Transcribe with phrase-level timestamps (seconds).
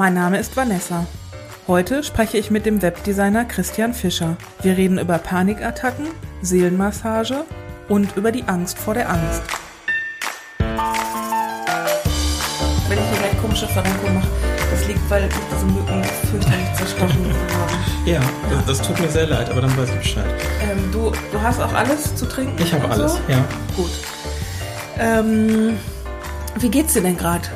[0.00, 1.06] Mein Name ist Vanessa.
[1.68, 4.38] Heute spreche ich mit dem Webdesigner Christian Fischer.
[4.62, 6.06] Wir reden über Panikattacken,
[6.40, 7.44] Seelenmassage
[7.86, 9.42] und über die Angst vor der Angst.
[12.88, 14.28] Wenn ich hier gleich komische Verrenkung mache,
[14.70, 18.10] das liegt, weil ich diese Mücken fürchterlich zerstochen habe.
[18.10, 20.24] Ja, das, das tut mir sehr leid, aber dann weiß ich Bescheid.
[20.62, 22.54] Ähm, du, du hast auch alles zu trinken?
[22.58, 23.18] Ich habe alles, so?
[23.28, 23.44] ja.
[23.76, 23.90] Gut.
[24.98, 25.76] Ähm,
[26.58, 27.46] wie geht's dir denn gerade?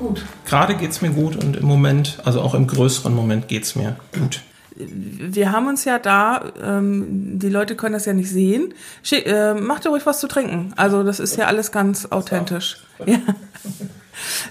[0.00, 0.24] Gut.
[0.46, 4.40] Gerade geht's mir gut und im Moment, also auch im größeren Moment geht's mir gut.
[4.74, 8.72] Wir haben uns ja da, ähm, die Leute können das ja nicht sehen.
[9.02, 10.72] Schick, äh, mach dir ruhig was zu trinken.
[10.76, 12.78] Also das ist ja alles ganz authentisch.
[13.06, 13.18] Ja.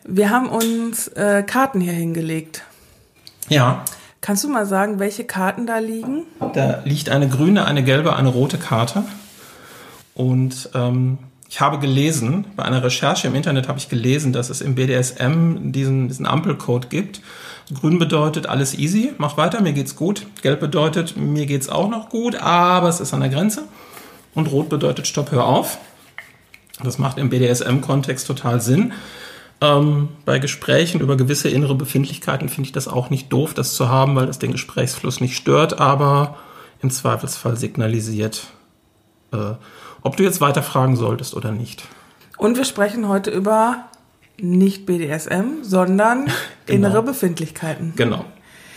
[0.03, 2.63] Wir haben uns äh, Karten hier hingelegt.
[3.47, 3.83] Ja,
[4.21, 6.23] Kannst du mal sagen, welche Karten da liegen?
[6.53, 9.03] da liegt eine grüne, eine gelbe, eine rote Karte.
[10.13, 11.17] Und ähm,
[11.49, 15.71] ich habe gelesen, bei einer Recherche im Internet habe ich gelesen, dass es im BDSM
[15.71, 17.21] diesen, diesen Ampelcode gibt.
[17.73, 20.27] Grün bedeutet alles easy, mach weiter, mir geht's gut.
[20.43, 23.63] Gelb bedeutet, mir geht's auch noch gut, aber es ist an der Grenze.
[24.35, 25.79] Und rot bedeutet, stopp, hör auf.
[26.83, 28.93] Das macht im BDSM-Kontext total Sinn.
[29.59, 33.89] Ähm, bei Gesprächen über gewisse innere Befindlichkeiten finde ich das auch nicht doof, das zu
[33.89, 36.37] haben, weil das den Gesprächsfluss nicht stört, aber
[36.81, 38.47] im Zweifelsfall signalisiert,
[39.33, 39.55] äh,
[40.01, 41.83] ob du jetzt weiter fragen solltest oder nicht.
[42.37, 43.85] Und wir sprechen heute über
[44.37, 46.25] nicht BDSM, sondern
[46.65, 46.87] Genau.
[46.87, 47.93] innere Befindlichkeiten.
[47.95, 48.25] Genau.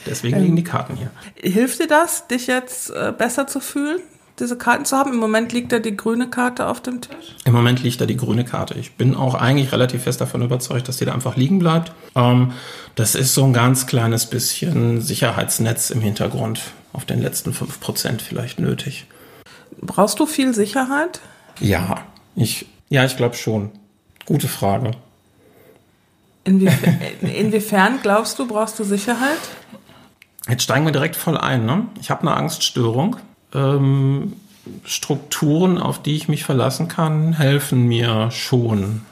[0.07, 1.11] Deswegen liegen die Karten hier.
[1.37, 4.01] Hilft dir das, dich jetzt äh, besser zu fühlen,
[4.41, 5.13] diese Karten zu haben?
[5.13, 7.37] Im Moment liegt da die grüne Karte auf dem Tisch.
[7.45, 8.75] Im Moment liegt da die grüne Karte.
[8.79, 11.93] Ich bin auch eigentlich relativ fest davon überzeugt, dass die da einfach liegen bleibt.
[12.17, 12.51] Ähm,
[12.97, 16.61] das ist so ein ganz kleines bisschen Sicherheitsnetz im Hintergrund.
[16.93, 19.07] Auf den letzten 5% vielleicht nötig.
[19.83, 21.21] Brauchst du viel Sicherheit?
[21.61, 21.99] Ja,
[22.35, 23.71] ich, ja, ich glaube schon.
[24.25, 24.93] Gute Frage.
[26.45, 29.39] Inwiefern, inwiefern glaubst du, brauchst du Sicherheit?
[30.49, 31.67] Jetzt steigen wir direkt voll ein.
[31.67, 31.87] Ne?
[32.01, 33.17] Ich habe eine Angststörung.
[33.55, 34.35] Ähm,
[34.85, 39.03] Strukturen, auf die ich mich verlassen kann, helfen mir schon.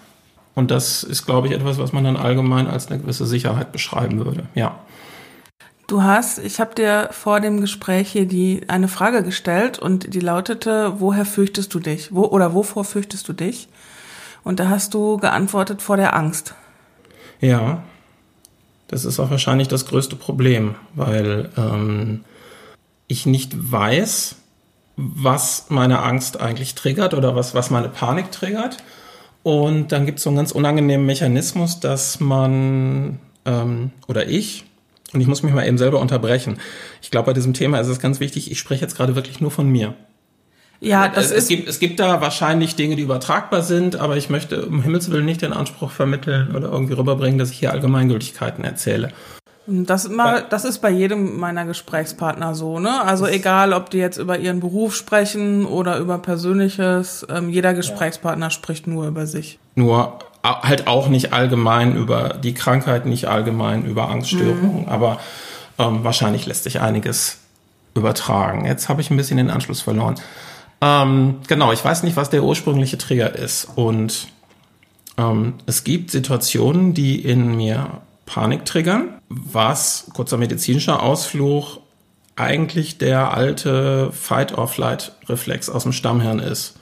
[0.54, 4.25] Und das ist, glaube ich, etwas, was man dann allgemein als eine gewisse Sicherheit beschreiben
[4.25, 4.44] würde.
[4.54, 4.78] Ja.
[5.91, 10.21] Du hast, ich habe dir vor dem Gespräch hier die eine Frage gestellt und die
[10.21, 12.15] lautete: Woher fürchtest du dich?
[12.15, 13.67] Wo oder wovor fürchtest du dich?
[14.45, 16.55] Und da hast du geantwortet vor der Angst.
[17.41, 17.83] Ja.
[18.87, 22.25] Das ist auch wahrscheinlich das größte Problem, weil ähm,
[23.09, 24.37] ich nicht weiß,
[24.95, 28.77] was meine Angst eigentlich triggert oder was, was meine Panik triggert.
[29.43, 34.69] Und dann gibt es so einen ganz unangenehmen Mechanismus, dass man ähm, oder ich,
[35.12, 36.59] und ich muss mich mal eben selber unterbrechen.
[37.03, 39.50] Ich glaube, bei diesem Thema ist es ganz wichtig, ich spreche jetzt gerade wirklich nur
[39.50, 39.94] von mir.
[40.81, 44.16] Ja, das es, ist es, gibt, es gibt da wahrscheinlich Dinge, die übertragbar sind, aber
[44.16, 47.72] ich möchte um Himmels Willen nicht den Anspruch vermitteln oder irgendwie rüberbringen, dass ich hier
[47.72, 49.12] Allgemeingültigkeiten erzähle.
[49.70, 53.03] Das, immer, das ist bei jedem meiner Gesprächspartner so, ne?
[53.03, 58.50] Also egal, ob die jetzt über ihren Beruf sprechen oder über Persönliches, ähm, jeder Gesprächspartner
[58.50, 59.59] spricht nur über sich.
[59.76, 65.19] Nur halt auch nicht allgemein über die Krankheit, nicht allgemein über Angststörungen, aber
[65.78, 67.38] ähm, wahrscheinlich lässt sich einiges
[67.94, 68.64] übertragen.
[68.64, 70.16] Jetzt habe ich ein bisschen den Anschluss verloren.
[70.80, 73.69] Ähm, genau, ich weiß nicht, was der ursprüngliche Trigger ist.
[73.76, 74.28] Und
[75.19, 81.78] ähm, es gibt Situationen, die in mir Panik triggern, was, kurzer medizinischer Ausflug,
[82.36, 86.74] eigentlich der alte Fight-or-Flight-Reflex aus dem Stammhirn ist.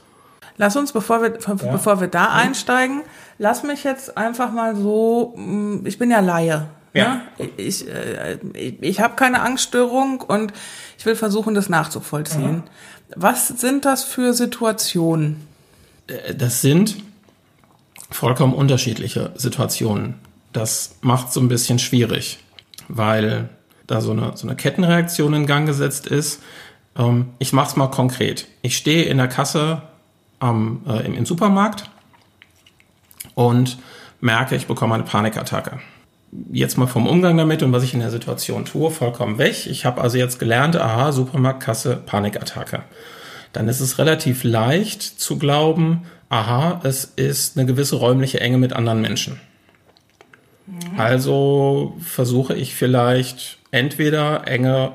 [0.56, 3.02] Lass uns, bevor wir, bevor wir da einsteigen,
[3.38, 6.68] lass mich jetzt einfach mal so, mh, ich bin ja Laie.
[6.94, 7.20] Ja.
[7.38, 7.48] Ne?
[7.58, 10.52] Ich, äh, ich, ich habe keine Angststörung und
[10.98, 12.64] ich will versuchen, das nachzuvollziehen.
[13.14, 15.46] Was sind das für Situationen?
[16.08, 16.96] Äh, Das sind
[18.10, 20.14] vollkommen unterschiedliche Situationen.
[20.58, 22.40] Das macht so ein bisschen schwierig,
[22.88, 23.48] weil
[23.86, 26.42] da so eine, so eine Kettenreaktion in Gang gesetzt ist.
[26.96, 28.48] Ähm, ich mache es mal konkret.
[28.60, 29.82] Ich stehe in der Kasse
[30.40, 31.88] am, äh, im, im Supermarkt
[33.36, 33.78] und
[34.20, 35.78] merke, ich bekomme eine Panikattacke.
[36.50, 39.66] Jetzt mal vom Umgang damit und was ich in der Situation tue, vollkommen weg.
[39.66, 42.82] Ich habe also jetzt gelernt, aha, Supermarktkasse, Panikattacke.
[43.52, 48.72] Dann ist es relativ leicht zu glauben, aha, es ist eine gewisse räumliche Enge mit
[48.72, 49.40] anderen Menschen.
[50.96, 54.92] Also versuche ich vielleicht entweder enge,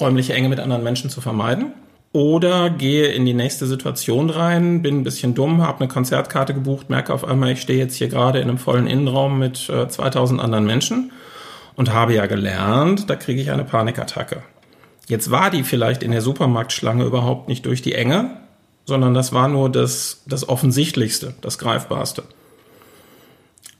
[0.00, 1.72] räumliche Enge mit anderen Menschen zu vermeiden
[2.12, 6.90] oder gehe in die nächste Situation rein, bin ein bisschen dumm, habe eine Konzertkarte gebucht,
[6.90, 10.40] merke auf einmal, ich stehe jetzt hier gerade in einem vollen Innenraum mit äh, 2000
[10.40, 11.12] anderen Menschen
[11.76, 14.42] und habe ja gelernt, da kriege ich eine Panikattacke.
[15.06, 18.38] Jetzt war die vielleicht in der Supermarktschlange überhaupt nicht durch die Enge,
[18.84, 22.24] sondern das war nur das, das Offensichtlichste, das Greifbarste.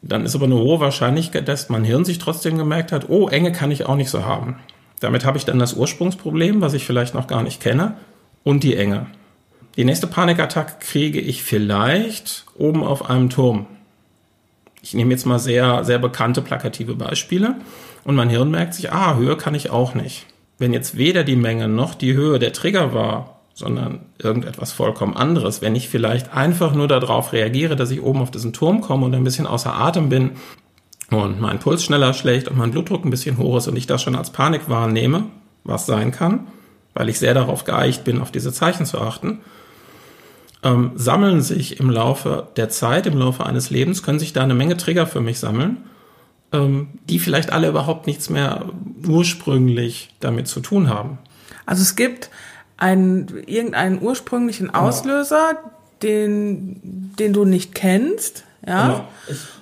[0.03, 3.53] Dann ist aber eine hohe Wahrscheinlichkeit, dass mein Hirn sich trotzdem gemerkt hat, oh, Enge
[3.53, 4.57] kann ich auch nicht so haben.
[5.01, 7.97] Damit habe ich dann das Ursprungsproblem, was ich vielleicht noch gar nicht kenne,
[8.45, 9.07] und die Enge.
[9.77, 13.67] Die nächste Panikattacke kriege ich vielleicht oben auf einem Turm.
[14.83, 17.57] Ich nehme jetzt mal sehr, sehr bekannte plakative Beispiele
[18.05, 20.27] und mein Hirn merkt sich, ah, Höhe kann ich auch nicht.
[20.59, 25.63] Wenn jetzt weder die Menge noch die Höhe der Trigger war, sondern irgendetwas vollkommen anderes,
[25.63, 29.17] wenn ich vielleicht einfach nur darauf reagiere, dass ich oben auf diesen Turm komme und
[29.17, 30.31] ein bisschen außer Atem bin
[31.11, 34.01] und mein Puls schneller schlägt und mein Blutdruck ein bisschen hoch ist und ich das
[34.01, 35.25] schon als Panik wahrnehme,
[35.65, 36.47] was sein kann,
[36.95, 39.41] weil ich sehr darauf geeicht bin, auf diese Zeichen zu achten,
[40.63, 44.55] ähm, sammeln sich im Laufe der Zeit, im Laufe eines Lebens, können sich da eine
[44.55, 45.79] Menge Trigger für mich sammeln,
[46.53, 48.67] ähm, die vielleicht alle überhaupt nichts mehr
[49.05, 51.19] ursprünglich damit zu tun haben.
[51.67, 52.31] Also es gibt
[52.79, 54.81] einen, irgendeinen ursprünglichen genau.
[54.81, 55.73] Auslöser, genau.
[56.03, 58.87] den, den du nicht kennst, ja.
[58.87, 59.09] Genau.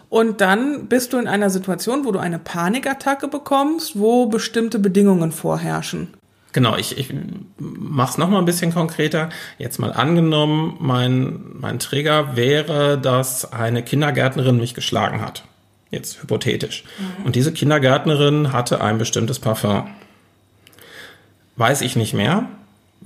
[0.08, 5.32] Und dann bist du in einer Situation, wo du eine Panikattacke bekommst, wo bestimmte Bedingungen
[5.32, 6.14] vorherrschen.
[6.52, 7.12] Genau, ich, ich
[7.58, 9.28] mache es nochmal ein bisschen konkreter.
[9.58, 15.44] Jetzt mal angenommen, mein, mein Trigger wäre, dass eine Kindergärtnerin mich geschlagen hat.
[15.90, 16.84] Jetzt hypothetisch.
[16.98, 17.26] Mhm.
[17.26, 19.88] Und diese Kindergärtnerin hatte ein bestimmtes Parfum.
[21.56, 22.48] Weiß ich nicht mehr,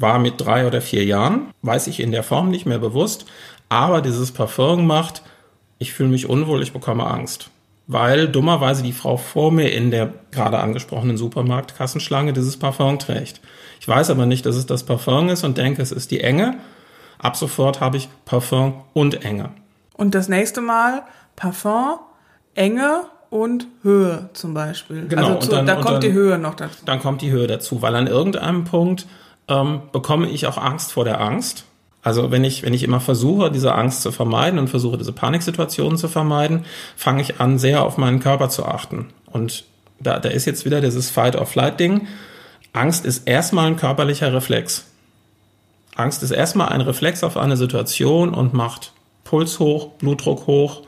[0.00, 3.26] war mit drei oder vier Jahren, weiß ich in der Form nicht mehr bewusst,
[3.68, 5.22] aber dieses Parfum macht,
[5.78, 7.50] ich fühle mich unwohl, ich bekomme Angst
[7.92, 13.40] weil dummerweise die Frau vor mir in der gerade angesprochenen Supermarktkassenschlange dieses Parfum trägt.
[13.80, 16.58] Ich weiß aber nicht, dass es das Parfum ist und denke, es ist die Enge.
[17.18, 19.50] Ab sofort habe ich Parfum und Enge.
[19.94, 21.02] Und das nächste Mal
[21.34, 21.98] Parfum,
[22.54, 25.08] Enge und Höhe zum Beispiel.
[25.08, 26.84] Genau, also zu, dann, da kommt dann, die Höhe noch dazu.
[26.84, 29.08] Dann kommt die Höhe dazu, weil an irgendeinem Punkt
[29.50, 31.64] ähm, bekomme ich auch Angst vor der Angst.
[32.02, 35.98] Also wenn ich, wenn ich immer versuche, diese Angst zu vermeiden und versuche, diese Paniksituationen
[35.98, 36.64] zu vermeiden,
[36.96, 39.08] fange ich an, sehr auf meinen Körper zu achten.
[39.26, 39.64] Und
[39.98, 42.06] da, da ist jetzt wieder dieses Fight-or-Flight-Ding.
[42.72, 44.86] Angst ist erstmal ein körperlicher Reflex.
[45.94, 48.92] Angst ist erstmal ein Reflex auf eine Situation und macht
[49.24, 50.82] Puls hoch, Blutdruck hoch,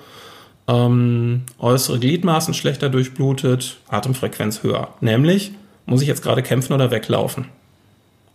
[0.69, 4.89] ähm, äußere Gliedmaßen schlechter durchblutet, Atemfrequenz höher.
[5.01, 5.53] Nämlich,
[5.85, 7.47] muss ich jetzt gerade kämpfen oder weglaufen?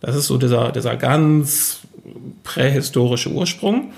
[0.00, 1.80] Das ist so dieser, dieser ganz
[2.44, 3.92] prähistorische Ursprung,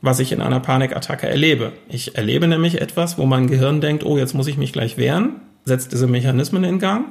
[0.00, 1.72] was ich in einer Panikattacke erlebe.
[1.88, 5.36] Ich erlebe nämlich etwas, wo mein Gehirn denkt, oh, jetzt muss ich mich gleich wehren,
[5.64, 7.06] setzt diese Mechanismen in Gang.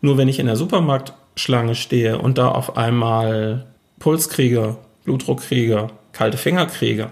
[0.00, 3.66] Nur wenn ich in der Supermarktschlange stehe und da auf einmal
[3.98, 7.10] Puls kriege, Blutdruck kriege, kalte Finger kriege,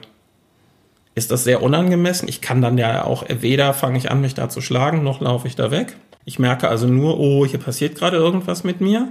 [1.14, 2.28] ist das sehr unangemessen.
[2.28, 5.48] Ich kann dann ja auch, weder fange ich an, mich da zu schlagen, noch laufe
[5.48, 5.96] ich da weg.
[6.25, 9.08] Ich merke also nur, oh, hier passiert gerade irgendwas mit mir.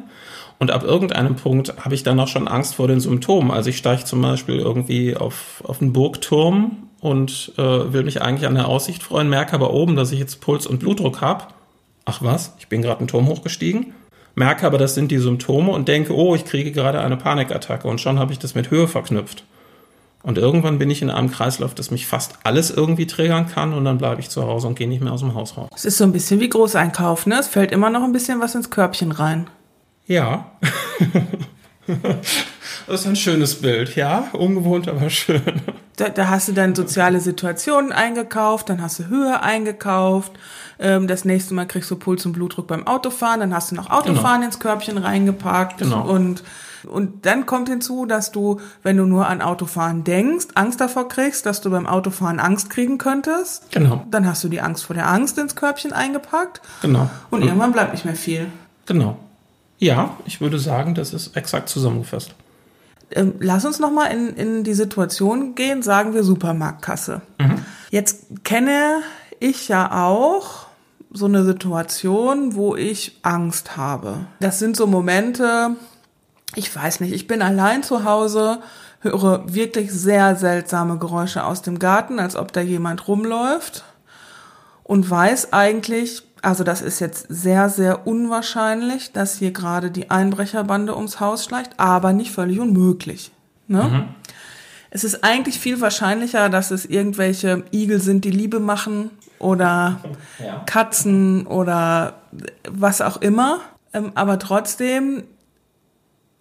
[0.58, 3.52] Und ab irgendeinem Punkt habe ich dann auch schon Angst vor den Symptomen.
[3.52, 7.62] Also ich steige zum Beispiel irgendwie auf, auf einen Burgturm und äh,
[7.94, 10.80] will mich eigentlich an der Aussicht freuen, merke aber oben, dass ich jetzt Puls und
[10.80, 11.46] Blutdruck habe.
[12.06, 13.94] Ach was, ich bin gerade einen Turm hochgestiegen.
[14.36, 17.88] Merke aber, das sind die Symptome und denke, oh, ich kriege gerade eine Panikattacke.
[17.88, 19.46] Und schon habe ich das mit Höhe verknüpft.
[20.24, 23.86] Und irgendwann bin ich in einem Kreislauf, das mich fast alles irgendwie triggern kann und
[23.86, 25.70] dann bleibe ich zu Hause und gehe nicht mehr aus dem Haus raus.
[25.76, 27.40] Es ist so ein bisschen wie Großeinkauf, ne?
[27.40, 29.48] Es fällt immer noch ein bisschen was ins Körbchen rein.
[30.08, 30.52] Ja.
[32.88, 34.30] das ist ein schönes Bild, ja.
[34.34, 35.42] Ungewohnt, aber schön.
[35.98, 40.34] Da, da hast du dann soziale Situationen eingekauft, dann hast du Höhe eingekauft.
[40.78, 43.90] Ähm, das nächste Mal kriegst du Puls und Blutdruck beim Autofahren, dann hast du noch
[43.90, 44.46] Autofahren genau.
[44.46, 45.78] ins Körbchen reingepackt.
[45.78, 46.06] Genau.
[46.08, 46.44] Und,
[46.86, 51.46] und dann kommt hinzu, dass du, wenn du nur an Autofahren denkst, Angst davor kriegst,
[51.46, 53.72] dass du beim Autofahren Angst kriegen könntest.
[53.72, 54.06] Genau.
[54.12, 56.62] Dann hast du die Angst vor der Angst ins Körbchen eingepackt.
[56.82, 57.10] Genau.
[57.32, 58.48] Und irgendwann bleibt nicht mehr viel.
[58.86, 59.18] Genau.
[59.86, 62.34] Ja, ich würde sagen, das ist exakt zusammengefasst.
[63.12, 67.22] Ähm, lass uns nochmal in, in die Situation gehen, sagen wir Supermarktkasse.
[67.38, 67.64] Mhm.
[67.92, 69.04] Jetzt kenne
[69.40, 70.66] ich ja auch
[71.12, 74.26] so eine Situation, wo ich Angst habe.
[74.40, 75.76] Das sind so Momente,
[76.56, 78.62] ich weiß nicht, ich bin allein zu Hause,
[79.02, 83.84] höre wirklich sehr seltsame Geräusche aus dem Garten, als ob da jemand rumläuft
[84.84, 90.96] und weiß eigentlich, also das ist jetzt sehr, sehr unwahrscheinlich, dass hier gerade die Einbrecherbande
[90.96, 93.32] ums Haus schleicht, aber nicht völlig unmöglich.
[93.68, 93.84] Ne?
[93.84, 94.04] Mhm.
[94.92, 99.10] Es ist eigentlich viel wahrscheinlicher, dass es irgendwelche Igel sind, die Liebe machen
[99.40, 100.00] oder
[100.38, 100.62] ja.
[100.68, 102.22] Katzen oder
[102.70, 103.62] was auch immer.
[103.92, 105.24] Ähm, aber trotzdem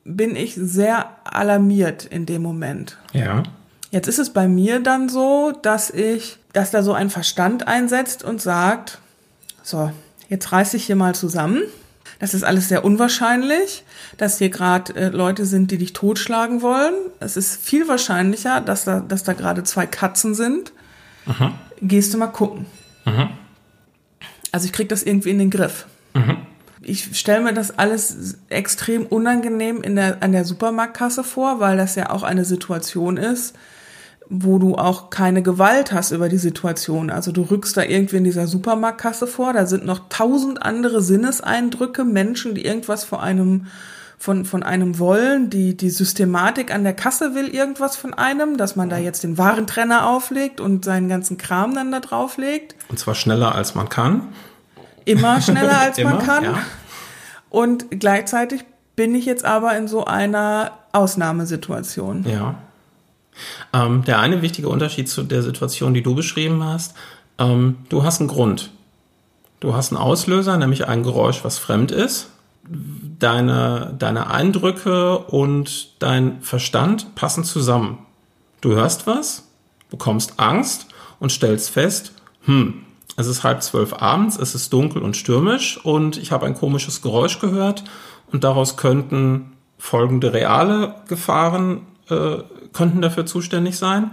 [0.04, 2.99] bin ich sehr alarmiert in dem Moment.
[3.14, 3.42] Ja.
[3.90, 8.23] Jetzt ist es bei mir dann so, dass ich, dass da so ein Verstand einsetzt
[8.23, 9.00] und sagt,
[9.64, 9.90] so,
[10.28, 11.62] jetzt reiß ich hier mal zusammen.
[12.21, 13.85] Das ist alles sehr unwahrscheinlich,
[14.18, 16.94] dass hier gerade äh, Leute sind, die dich totschlagen wollen.
[17.18, 20.73] Es ist viel wahrscheinlicher, dass da, dass da gerade zwei Katzen sind.
[21.26, 21.54] Aha.
[21.80, 22.66] gehst du mal gucken.
[23.06, 23.30] Mhm.
[24.52, 25.87] Also ich krieg das irgendwie in den Griff.
[26.12, 26.37] Mhm.
[26.83, 31.94] Ich stelle mir das alles extrem unangenehm in der, an der Supermarktkasse vor, weil das
[31.94, 33.54] ja auch eine Situation ist,
[34.28, 37.10] wo du auch keine Gewalt hast über die Situation.
[37.10, 42.04] Also du rückst da irgendwie in dieser Supermarktkasse vor, da sind noch tausend andere Sinneseindrücke,
[42.04, 43.66] Menschen, die irgendwas vor einem
[44.24, 48.74] von, von einem wollen, die, die Systematik an der Kasse will irgendwas von einem, dass
[48.74, 52.74] man da jetzt den Warentrenner auflegt und seinen ganzen Kram dann da drauflegt.
[52.88, 54.28] Und zwar schneller als man kann.
[55.04, 56.44] Immer schneller als Immer, man kann.
[56.44, 56.58] Ja.
[57.50, 58.64] Und gleichzeitig
[58.96, 62.24] bin ich jetzt aber in so einer Ausnahmesituation.
[62.26, 62.54] Ja.
[63.72, 66.94] Ähm, der eine wichtige Unterschied zu der Situation, die du beschrieben hast,
[67.38, 68.70] ähm, du hast einen Grund.
[69.60, 72.30] Du hast einen Auslöser, nämlich ein Geräusch, was fremd ist.
[73.18, 77.98] Deine, deine Eindrücke und dein Verstand passen zusammen.
[78.60, 79.48] Du hörst was,
[79.90, 80.86] bekommst Angst
[81.20, 82.12] und stellst fest,
[82.44, 82.84] hm,
[83.16, 87.00] es ist halb zwölf abends, es ist dunkel und stürmisch und ich habe ein komisches
[87.00, 87.84] Geräusch gehört
[88.32, 92.38] und daraus könnten folgende reale Gefahren äh,
[92.73, 94.11] könnten dafür zuständig sein.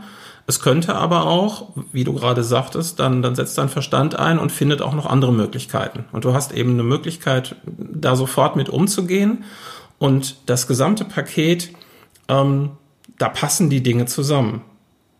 [0.48, 4.52] Es könnte aber auch, wie du gerade sagtest, dann, dann setzt dein Verstand ein und
[4.52, 6.06] findet auch noch andere Möglichkeiten.
[6.12, 9.44] Und du hast eben eine Möglichkeit, da sofort mit umzugehen.
[10.00, 11.72] Und das gesamte Paket,
[12.28, 12.72] ähm,
[13.18, 14.62] da passen die Dinge zusammen.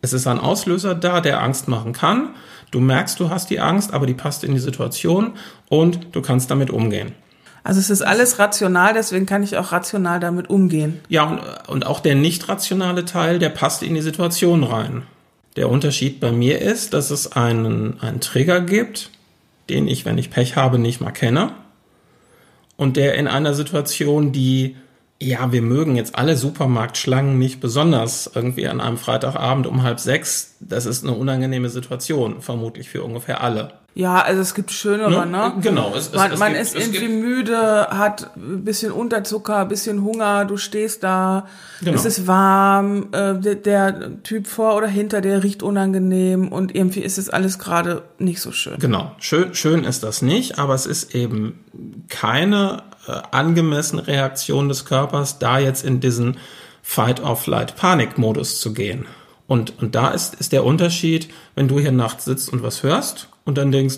[0.00, 2.30] Es ist ein Auslöser da, der Angst machen kann.
[2.72, 5.34] Du merkst, du hast die Angst, aber die passt in die Situation
[5.68, 7.14] und du kannst damit umgehen.
[7.64, 11.00] Also es ist alles rational, deswegen kann ich auch rational damit umgehen.
[11.08, 15.04] Ja, und, und auch der nicht rationale Teil, der passt in die Situation rein.
[15.56, 19.10] Der Unterschied bei mir ist, dass es einen, einen Trigger gibt,
[19.68, 21.52] den ich, wenn ich Pech habe, nicht mal kenne.
[22.76, 24.76] Und der in einer Situation, die,
[25.20, 30.56] ja, wir mögen jetzt alle Supermarktschlangen nicht besonders irgendwie an einem Freitagabend um halb sechs,
[30.58, 33.74] das ist eine unangenehme Situation, vermutlich für ungefähr alle.
[33.94, 35.32] Ja, also es gibt schönere, ne?
[35.32, 35.52] ne?
[35.60, 35.94] Genau.
[35.94, 40.46] Es, man es, man gibt, ist irgendwie müde, hat ein bisschen Unterzucker, ein bisschen Hunger,
[40.46, 41.46] du stehst da,
[41.80, 41.94] genau.
[41.94, 47.00] es ist warm, äh, der, der, Typ vor oder hinter der riecht unangenehm und irgendwie
[47.00, 48.78] ist es alles gerade nicht so schön.
[48.78, 51.60] Genau, schön, schön ist das nicht, aber es ist eben
[52.08, 56.38] keine äh, angemessene Reaktion des Körpers, da jetzt in diesen
[56.82, 59.06] Fight-or-Flight-Panik-Modus zu gehen.
[59.46, 63.28] Und, und da ist, ist der Unterschied, wenn du hier nachts sitzt und was hörst
[63.44, 63.96] und dann denkst,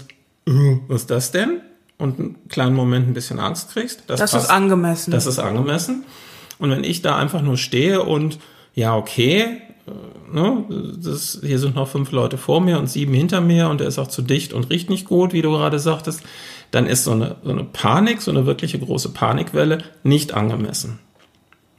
[0.48, 1.60] uh, was ist das denn?
[1.96, 4.02] Und einen kleinen Moment ein bisschen Angst kriegst.
[4.08, 5.10] Das, das passt, ist angemessen.
[5.10, 6.04] Das ist angemessen.
[6.58, 8.38] Und wenn ich da einfach nur stehe und
[8.74, 10.64] ja, okay, äh, ne,
[11.02, 13.98] das, hier sind noch fünf Leute vor mir und sieben hinter mir und der ist
[13.98, 16.22] auch zu dicht und riecht nicht gut, wie du gerade sagtest,
[16.70, 20.98] dann ist so eine, so eine Panik, so eine wirkliche große Panikwelle nicht angemessen.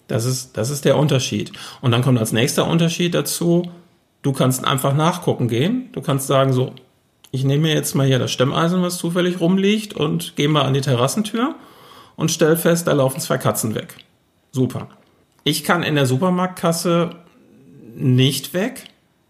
[0.08, 1.52] Das ist, das ist der Unterschied.
[1.82, 3.72] Und dann kommt als nächster Unterschied dazu,
[4.22, 5.90] du kannst einfach nachgucken gehen.
[5.94, 6.74] Du kannst sagen so,
[7.32, 10.74] ich nehme mir jetzt mal hier das Stemmeisen, was zufällig rumliegt und gehe mal an
[10.74, 11.56] die Terrassentür
[12.16, 13.98] und stell fest, da laufen zwei Katzen weg.
[14.52, 14.88] Super.
[15.44, 17.12] Ich kann in der Supermarktkasse
[17.96, 18.86] nicht weg.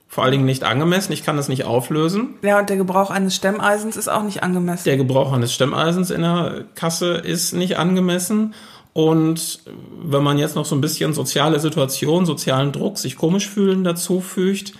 [0.07, 1.11] Vor allen Dingen nicht angemessen.
[1.11, 2.35] Ich kann das nicht auflösen.
[2.41, 4.85] Ja, und der Gebrauch eines Stemmeisens ist auch nicht angemessen.
[4.85, 8.53] Der Gebrauch eines Stemmeisens in der Kasse ist nicht angemessen.
[8.95, 9.59] Und
[10.01, 14.21] wenn man jetzt noch so ein bisschen soziale Situation, sozialen Druck, sich komisch fühlen dazu
[14.21, 14.71] fügt,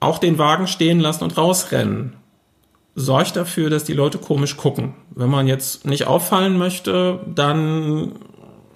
[0.00, 2.12] auch den Wagen stehen lassen und rausrennen,
[2.94, 4.96] sorgt dafür, dass die Leute komisch gucken.
[5.14, 8.12] Wenn man jetzt nicht auffallen möchte, dann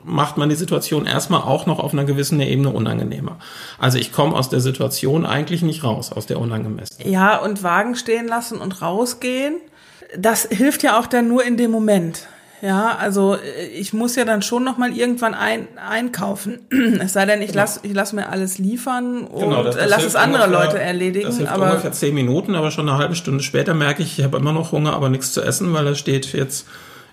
[0.04, 3.36] macht man die Situation erstmal auch noch auf einer gewissen Ebene unangenehmer.
[3.78, 6.96] Also ich komme aus der Situation eigentlich nicht raus, aus der unangemessen.
[7.04, 9.56] Ja, und Wagen stehen lassen und rausgehen,
[10.16, 12.26] das hilft ja auch dann nur in dem Moment.
[12.62, 16.60] Ja, also äh, ich muss ja dann schon noch mal irgendwann ein, einkaufen.
[17.02, 17.62] Es sei denn, ich genau.
[17.62, 20.78] lass ich lass mir alles liefern und genau, das, das lass es andere ungefähr, Leute
[20.78, 21.26] erledigen.
[21.26, 24.24] Das hilft aber ungefähr zehn Minuten, aber schon eine halbe Stunde später merke ich, ich
[24.24, 26.66] habe immer noch Hunger, aber nichts zu essen, weil da steht jetzt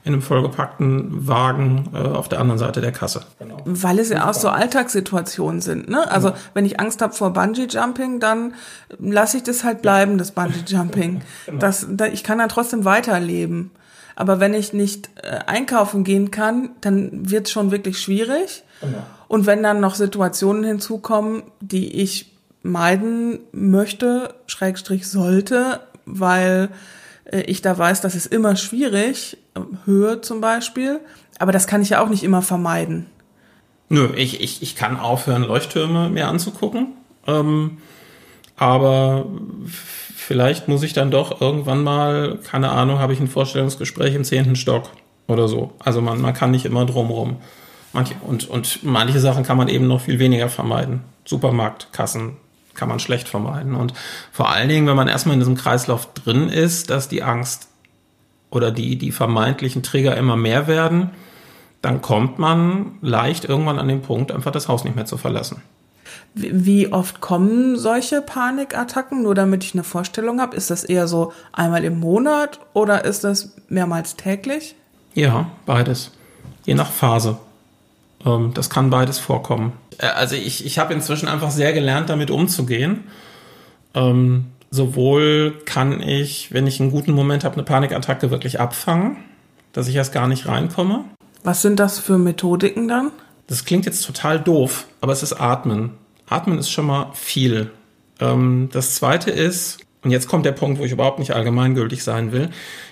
[0.04, 3.22] in einem vollgepackten Wagen äh, auf der anderen Seite der Kasse.
[3.40, 3.58] Genau.
[3.66, 5.90] Weil es ja auch so Alltagssituationen sind.
[5.90, 6.10] Ne?
[6.10, 6.36] Also ja.
[6.54, 8.54] wenn ich Angst habe vor Bungee-Jumping, dann
[8.98, 11.22] lasse ich das halt bleiben, das Bungee-Jumping.
[11.48, 11.60] genau.
[11.60, 13.72] das, da, ich kann dann trotzdem weiterleben.
[14.20, 18.64] Aber wenn ich nicht äh, einkaufen gehen kann, dann wird es schon wirklich schwierig.
[18.82, 18.98] Genau.
[19.30, 26.68] Und wenn dann noch Situationen hinzukommen, die ich meiden möchte, Schrägstrich sollte, weil
[27.32, 29.38] äh, ich da weiß, das ist immer schwierig,
[29.86, 31.00] Höhe zum Beispiel,
[31.40, 33.06] aber das kann ich ja auch nicht immer vermeiden.
[33.88, 36.88] Nö, ich, ich, ich kann aufhören, Leuchttürme mir anzugucken.
[37.26, 37.78] Ähm,
[38.58, 39.28] aber
[40.30, 44.56] vielleicht muss ich dann doch irgendwann mal, keine Ahnung, habe ich ein Vorstellungsgespräch im zehnten
[44.56, 44.92] Stock
[45.26, 45.72] oder so.
[45.80, 47.38] Also man, man kann nicht immer drumrum.
[47.94, 51.02] Manche, und, und manche Sachen kann man eben noch viel weniger vermeiden.
[51.26, 52.38] Supermarktkassen
[52.76, 53.74] kann man schlecht vermeiden.
[53.74, 53.96] Und
[54.32, 57.68] vor allen Dingen, wenn man erstmal in diesem Kreislauf drin ist, dass die Angst
[58.52, 61.10] oder die, die vermeintlichen Trigger immer mehr werden,
[61.82, 65.64] dann kommt man leicht irgendwann an den Punkt, einfach das Haus nicht mehr zu verlassen.
[66.34, 69.24] Wie oft kommen solche Panikattacken?
[69.24, 73.24] Nur damit ich eine Vorstellung habe, ist das eher so einmal im Monat oder ist
[73.24, 74.76] das mehrmals täglich?
[75.14, 76.12] Ja, beides.
[76.66, 77.38] Je nach Phase.
[78.26, 79.74] Ähm, das kann beides vorkommen.
[79.98, 83.06] Äh, also ich, ich habe inzwischen einfach sehr gelernt, damit umzugehen.
[83.94, 89.18] Ähm, sowohl kann ich, wenn ich einen guten Moment habe, eine Panikattacke wirklich abfangen,
[89.74, 91.06] dass ich erst gar nicht reinkomme.
[91.44, 93.12] Was sind das für Methodiken dann?
[93.50, 95.94] Das klingt jetzt total doof, aber es ist Atmen.
[96.28, 97.72] Atmen ist schon mal viel.
[98.20, 102.32] Ähm, das zweite ist, und jetzt kommt der Punkt, wo ich überhaupt nicht allgemeingültig sein
[102.32, 102.52] will.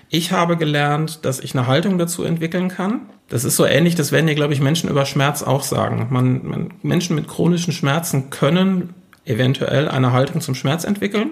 [0.10, 3.02] Ich habe gelernt, dass ich eine Haltung dazu entwickeln kann.
[3.30, 6.08] Das ist so ähnlich, das werden dir, glaube ich, Menschen über Schmerz auch sagen.
[6.10, 8.96] Man, man, Menschen mit chronischen Schmerzen können
[9.26, 11.30] eventuell eine Haltung zum Schmerz entwickeln,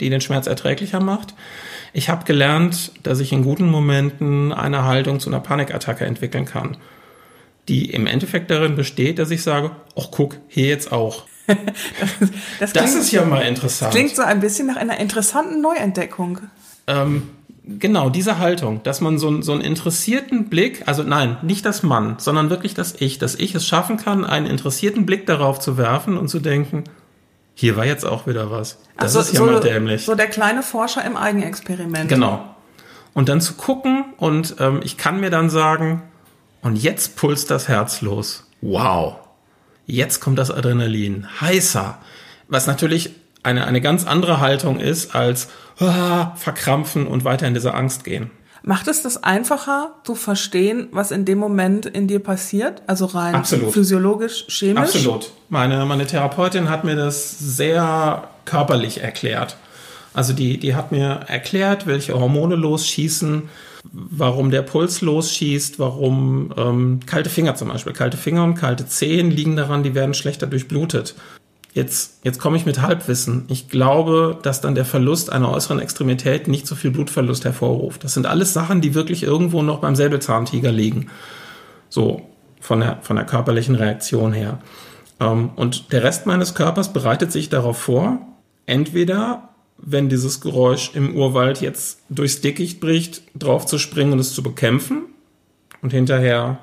[0.00, 1.34] die den Schmerz erträglicher macht.
[1.94, 6.76] Ich habe gelernt, dass ich in guten Momenten eine Haltung zu einer Panikattacke entwickeln kann,
[7.70, 11.24] die im Endeffekt darin besteht, dass ich sage, ach guck, hier jetzt auch.
[11.46, 11.56] das,
[12.58, 13.92] das, das ist ja mal interessant.
[13.92, 16.40] Klingt so ein bisschen nach einer interessanten Neuentdeckung.
[16.88, 17.30] Ähm,
[17.64, 22.16] genau, diese Haltung, dass man so, so einen interessierten Blick, also nein, nicht das Mann,
[22.18, 26.18] sondern wirklich das Ich, dass ich es schaffen kann, einen interessierten Blick darauf zu werfen
[26.18, 26.84] und zu denken,
[27.54, 28.78] hier war jetzt auch wieder was.
[28.96, 30.04] Das also ist ja so, mal dämlich.
[30.04, 32.08] So der kleine Forscher im Eigenexperiment.
[32.08, 32.52] Genau.
[33.14, 36.02] Und dann zu gucken und ähm, ich kann mir dann sagen,
[36.62, 38.44] und jetzt pulst das Herz los.
[38.60, 39.16] Wow.
[39.86, 41.26] Jetzt kommt das Adrenalin.
[41.40, 41.98] Heißer.
[42.48, 43.10] Was natürlich
[43.42, 45.48] eine, eine ganz andere Haltung ist als
[45.78, 48.30] ah, verkrampfen und weiter in diese Angst gehen.
[48.62, 52.82] Macht es das einfacher zu verstehen, was in dem Moment in dir passiert?
[52.86, 53.72] Also rein Absolut.
[53.72, 54.82] physiologisch, chemisch?
[54.82, 55.32] Absolut.
[55.48, 59.56] Meine, meine Therapeutin hat mir das sehr körperlich erklärt.
[60.12, 63.48] Also die, die hat mir erklärt, welche Hormone losschießen,
[63.92, 67.92] warum der Puls losschießt, warum ähm, kalte Finger zum Beispiel.
[67.92, 71.14] Kalte Finger und kalte Zehen liegen daran, die werden schlechter durchblutet.
[71.72, 73.44] Jetzt, jetzt komme ich mit Halbwissen.
[73.48, 78.02] Ich glaube, dass dann der Verlust einer äußeren Extremität nicht so viel Blutverlust hervorruft.
[78.02, 81.10] Das sind alles Sachen, die wirklich irgendwo noch beim Säbelzahntiger liegen.
[81.88, 82.22] So,
[82.60, 84.58] von der, von der körperlichen Reaktion her.
[85.20, 88.18] Ähm, und der Rest meines Körpers bereitet sich darauf vor,
[88.66, 89.49] entweder,
[89.82, 94.42] wenn dieses Geräusch im Urwald jetzt durchs Dickicht bricht, drauf zu springen und es zu
[94.42, 95.04] bekämpfen
[95.82, 96.58] und hinterher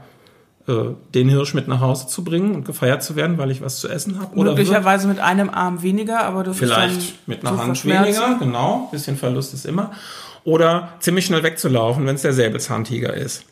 [0.68, 3.80] äh, den Hirsch mit nach Hause zu bringen und gefeiert zu werden, weil ich was
[3.80, 4.36] zu essen habe.
[4.36, 8.90] Oder Möglicherweise mit einem Arm weniger, aber du vielleicht mit einer Hand weniger, genau.
[8.92, 9.92] Bisschen Verlust ist immer.
[10.44, 13.46] Oder ziemlich schnell wegzulaufen, wenn es der Säbelzahntiger ist.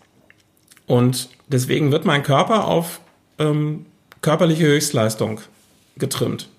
[0.87, 2.99] Und deswegen wird mein Körper auf
[3.39, 3.85] ähm,
[4.21, 5.41] körperliche Höchstleistung
[5.97, 6.49] getrimmt.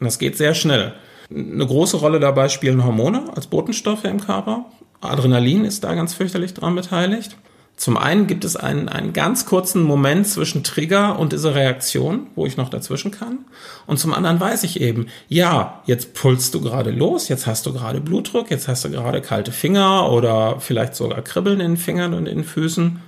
[0.00, 0.94] Und das geht sehr schnell.
[1.34, 4.66] Eine große Rolle dabei spielen Hormone als Botenstoffe im Körper.
[5.00, 7.36] Adrenalin ist da ganz fürchterlich dran beteiligt.
[7.76, 12.46] Zum einen gibt es einen, einen ganz kurzen Moment zwischen Trigger und dieser Reaktion, wo
[12.46, 13.38] ich noch dazwischen kann.
[13.86, 17.72] Und zum anderen weiß ich eben, ja, jetzt pulst du gerade los, jetzt hast du
[17.72, 22.14] gerade Blutdruck, jetzt hast du gerade kalte Finger oder vielleicht sogar Kribbeln in den Fingern
[22.14, 23.00] und in den Füßen.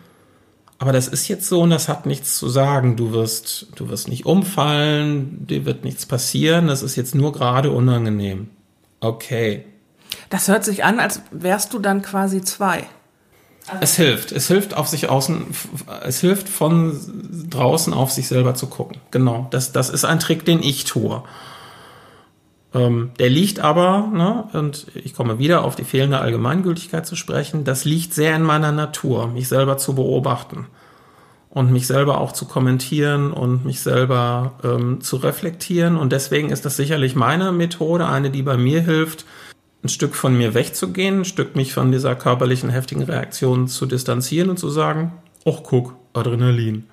[0.79, 2.97] Aber das ist jetzt so und das hat nichts zu sagen.
[2.97, 6.67] Du wirst, du wirst nicht umfallen, dir wird nichts passieren.
[6.67, 8.51] Das ist jetzt nur gerade unangenehm.
[9.01, 9.65] Okay.
[10.29, 12.85] Das hört sich an, als wärst du dann quasi zwei.
[13.81, 14.33] Es hilft.
[14.33, 15.47] Es hilft auf sich außen,
[16.05, 17.01] es hilft von
[17.51, 18.99] draußen auf sich selber zu gucken.
[19.11, 19.49] Genau.
[19.51, 21.23] Das, das ist ein Trick, den ich tue.
[22.77, 27.65] Ähm, der liegt aber, ne, und ich komme wieder auf die fehlende Allgemeingültigkeit zu sprechen,
[27.65, 30.67] das liegt sehr in meiner Natur, mich selber zu beobachten
[31.49, 35.97] und mich selber auch zu kommentieren und mich selber ähm, zu reflektieren.
[35.97, 39.25] Und deswegen ist das sicherlich meine Methode, eine, die bei mir hilft,
[39.83, 44.51] ein Stück von mir wegzugehen, ein Stück mich von dieser körperlichen heftigen Reaktion zu distanzieren
[44.51, 45.13] und zu sagen,
[45.47, 46.85] ach guck, Adrenalin.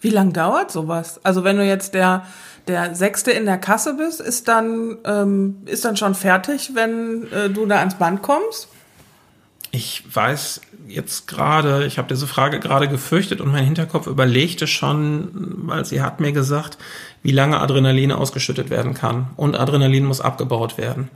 [0.00, 1.20] Wie lang dauert sowas?
[1.22, 2.24] Also wenn du jetzt der
[2.66, 7.50] der Sechste in der Kasse bist, ist dann ähm, ist dann schon fertig, wenn äh,
[7.50, 8.68] du da ans Band kommst?
[9.70, 15.30] Ich weiß jetzt gerade, ich habe diese Frage gerade gefürchtet und mein Hinterkopf überlegte schon,
[15.66, 16.78] weil sie hat mir gesagt,
[17.22, 19.30] wie lange Adrenalin ausgeschüttet werden kann.
[19.36, 21.10] Und Adrenalin muss abgebaut werden.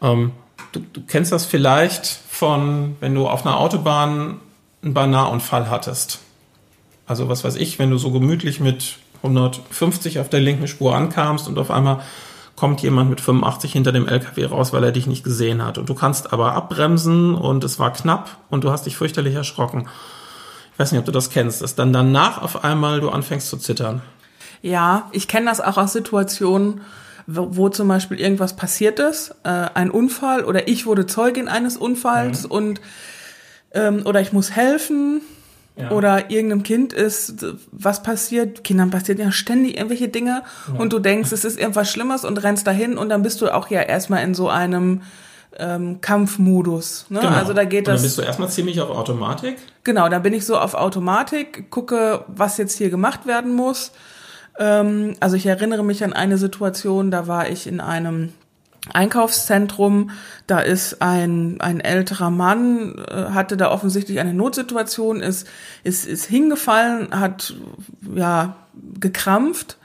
[0.00, 0.32] Ähm,
[0.72, 4.40] du, du kennst das vielleicht von, wenn du auf einer Autobahn
[4.82, 6.18] einen Bananunfall hattest.
[7.06, 11.48] Also was weiß ich, wenn du so gemütlich mit 150 auf der linken Spur ankamst
[11.48, 12.00] und auf einmal
[12.56, 15.78] kommt jemand mit 85 hinter dem LKW raus, weil er dich nicht gesehen hat.
[15.78, 19.88] Und du kannst aber abbremsen und es war knapp und du hast dich fürchterlich erschrocken.
[20.72, 23.56] Ich weiß nicht, ob du das kennst, dass dann danach auf einmal du anfängst zu
[23.56, 24.02] zittern.
[24.60, 26.82] Ja, ich kenne das auch aus Situationen,
[27.26, 31.76] wo, wo zum Beispiel irgendwas passiert ist, äh, ein Unfall oder ich wurde Zeugin eines
[31.76, 32.50] Unfalls Mhm.
[32.50, 32.80] und
[33.74, 35.20] ähm, oder ich muss helfen
[35.74, 35.90] Ja.
[35.90, 38.62] oder irgendeinem Kind ist was passiert.
[38.62, 40.42] Kindern passiert ja ständig irgendwelche Dinge
[40.76, 43.70] und du denkst, es ist irgendwas Schlimmes und rennst dahin und dann bist du auch
[43.70, 45.00] ja erstmal in so einem
[45.58, 47.06] ähm, Kampfmodus.
[47.08, 47.20] Ne?
[47.20, 47.32] Genau.
[47.32, 48.02] Also da geht Und dann das.
[48.02, 49.56] bist du erstmal ziemlich auf Automatik.
[49.84, 53.92] Genau, da bin ich so auf Automatik, gucke, was jetzt hier gemacht werden muss.
[54.58, 58.32] Ähm, also ich erinnere mich an eine Situation, da war ich in einem
[58.92, 60.10] Einkaufszentrum,
[60.46, 65.46] da ist ein, ein älterer Mann, äh, hatte da offensichtlich eine Notsituation, ist,
[65.84, 67.54] ist, ist hingefallen, hat
[68.14, 68.56] ja
[68.98, 69.78] gekrampft.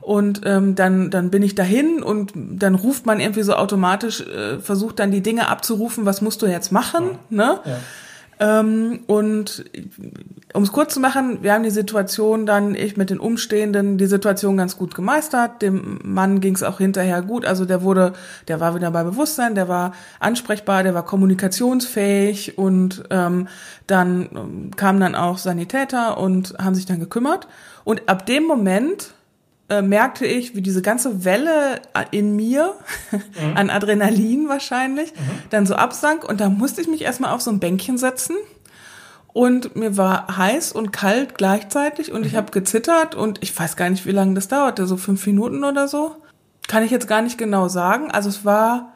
[0.00, 4.58] Und ähm, dann, dann bin ich dahin und dann ruft man irgendwie so automatisch, äh,
[4.60, 7.60] versucht dann die Dinge abzurufen, was musst du jetzt machen, ne?
[8.40, 9.64] Ähm, und
[10.54, 14.06] um es kurz zu machen, wir haben die Situation dann, ich mit den Umstehenden, die
[14.06, 15.60] Situation ganz gut gemeistert.
[15.60, 17.44] Dem Mann ging es auch hinterher gut.
[17.44, 18.12] Also der wurde,
[18.48, 23.48] der war wieder bei Bewusstsein, der war ansprechbar, der war kommunikationsfähig und ähm,
[23.86, 27.48] dann ähm, kamen dann auch Sanitäter und haben sich dann gekümmert.
[27.84, 29.14] Und ab dem Moment
[29.68, 32.74] äh, merkte ich, wie diese ganze Welle in mir
[33.54, 35.12] an Adrenalin wahrscheinlich
[35.50, 38.36] dann so absank und da musste ich mich erstmal auf so ein Bänkchen setzen
[39.32, 43.90] und mir war heiß und kalt gleichzeitig und ich habe gezittert und ich weiß gar
[43.90, 46.16] nicht, wie lange das dauerte, so fünf Minuten oder so.
[46.66, 48.10] Kann ich jetzt gar nicht genau sagen.
[48.10, 48.92] Also es war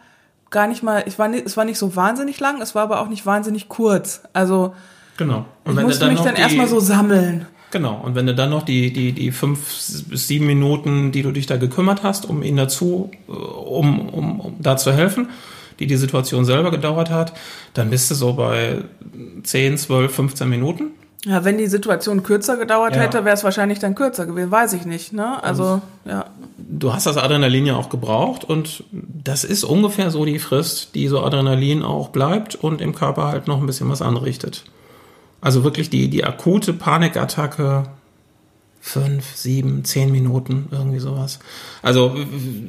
[0.51, 3.01] gar nicht mal, ich war nicht, es war nicht so wahnsinnig lang, es war aber
[3.01, 4.23] auch nicht wahnsinnig kurz.
[4.33, 4.75] Also
[5.19, 5.45] Genau.
[5.65, 7.47] Und ich musste mich noch dann die- erstmal so sammeln.
[7.73, 7.99] Genau.
[8.03, 9.61] Und wenn du dann noch die, die, die fünf
[10.09, 14.41] bis sieben Minuten, die du dich da gekümmert hast, um ihn dazu, äh, um, um,
[14.41, 15.31] um da zu helfen,
[15.81, 17.33] die die Situation selber gedauert hat,
[17.75, 18.85] dann bist du so bei
[19.43, 20.91] 10, 12, 15 Minuten.
[21.25, 23.03] Ja, wenn die Situation kürzer gedauert Ja.
[23.03, 25.13] hätte, wäre es wahrscheinlich dann kürzer gewesen, weiß ich nicht.
[25.13, 25.43] Ne?
[25.43, 26.27] Also ja.
[26.59, 31.09] Du hast das Adrenalin ja auch gebraucht und das ist ungefähr so die Frist, die
[31.09, 34.65] so Adrenalin auch bleibt und im Körper halt noch ein bisschen was anrichtet.
[35.43, 37.83] Also wirklich die, die akute Panikattacke,
[38.81, 41.41] fünf, sieben, zehn Minuten, irgendwie sowas.
[41.83, 42.17] Also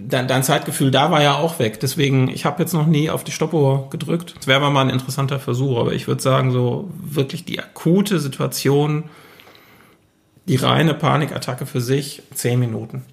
[0.08, 1.80] dein, dein Zeitgefühl da war ja auch weg.
[1.80, 4.36] Deswegen, ich habe jetzt noch nie auf die Stoppuhr gedrückt.
[4.38, 9.06] Das wäre mal ein interessanter Versuch, aber ich würde sagen, so wirklich die akute Situation,
[10.48, 13.04] die reine Panikattacke für sich, zehn Minuten.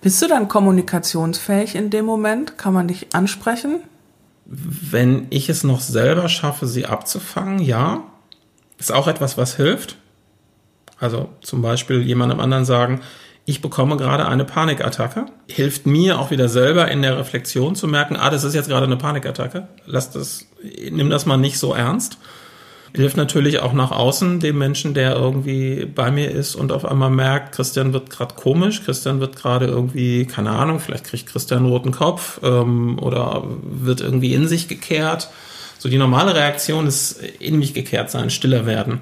[0.00, 2.56] Bist du dann kommunikationsfähig in dem Moment?
[2.56, 3.82] Kann man dich ansprechen?
[4.46, 8.02] Wenn ich es noch selber schaffe, sie abzufangen, ja.
[8.82, 9.94] Ist auch etwas, was hilft.
[10.98, 13.00] Also zum Beispiel jemandem anderen sagen,
[13.44, 15.26] ich bekomme gerade eine Panikattacke.
[15.46, 18.86] Hilft mir auch wieder selber in der Reflexion zu merken, ah, das ist jetzt gerade
[18.86, 19.68] eine Panikattacke.
[19.86, 20.46] Lass das,
[20.90, 22.18] nimm das mal nicht so ernst.
[22.92, 27.10] Hilft natürlich auch nach außen dem Menschen, der irgendwie bei mir ist und auf einmal
[27.10, 31.68] merkt, Christian wird gerade komisch, Christian wird gerade irgendwie, keine Ahnung, vielleicht kriegt Christian einen
[31.68, 35.30] roten Kopf ähm, oder wird irgendwie in sich gekehrt.
[35.82, 39.00] So die normale Reaktion ist in mich gekehrt sein, stiller werden,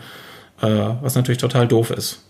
[0.63, 0.67] äh,
[1.03, 2.23] was natürlich total doof ist.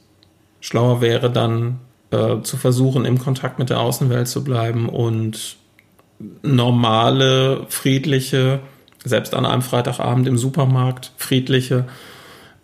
[0.61, 1.79] Schlauer wäre dann
[2.11, 5.55] äh, zu versuchen, im Kontakt mit der Außenwelt zu bleiben und
[6.43, 8.59] normale, friedliche,
[9.05, 11.85] selbst an einem Freitagabend im Supermarkt, friedliche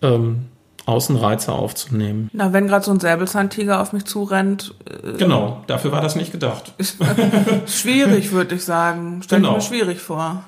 [0.02, 0.46] ähm,
[0.86, 2.30] Außenreize aufzunehmen.
[2.32, 6.32] Na, wenn gerade so ein Säbelzahntiger auf mich zurennt, äh, Genau, dafür war das nicht
[6.32, 6.72] gedacht.
[7.68, 9.20] schwierig, würde ich sagen.
[9.22, 9.54] Stell Genau.
[9.54, 10.42] mir schwierig vor.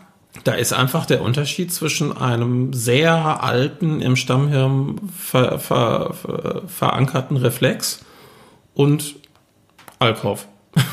[0.45, 7.37] Da ist einfach der Unterschied zwischen einem sehr alten, im Stammhirn ver, ver, ver, verankerten
[7.37, 8.05] Reflex
[8.75, 9.17] und
[9.99, 10.47] Alkauf.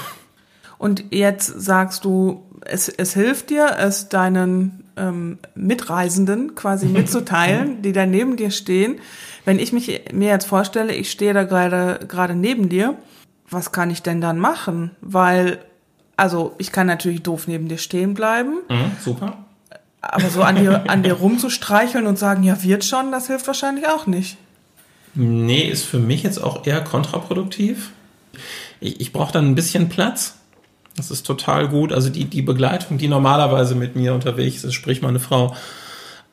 [0.78, 7.94] Und jetzt sagst du, es, es hilft dir, es deinen ähm, Mitreisenden quasi mitzuteilen, die
[7.94, 9.00] da neben dir stehen.
[9.46, 12.98] Wenn ich mich mir jetzt vorstelle, ich stehe da gerade gerade neben dir,
[13.50, 14.92] was kann ich denn dann machen?
[15.02, 15.60] Weil,
[16.18, 19.38] also ich kann natürlich doof neben dir stehen bleiben, Mhm, super.
[20.02, 23.88] aber so an dir, an dir rumzustreicheln und sagen, ja, wird schon, das hilft wahrscheinlich
[23.88, 24.38] auch nicht.
[25.14, 27.92] Nee, ist für mich jetzt auch eher kontraproduktiv.
[28.82, 30.36] Ich, ich brauche dann ein bisschen Platz.
[30.98, 31.92] Das ist total gut.
[31.94, 35.56] Also die, die Begleitung, die normalerweise mit mir unterwegs ist, sprich meine Frau,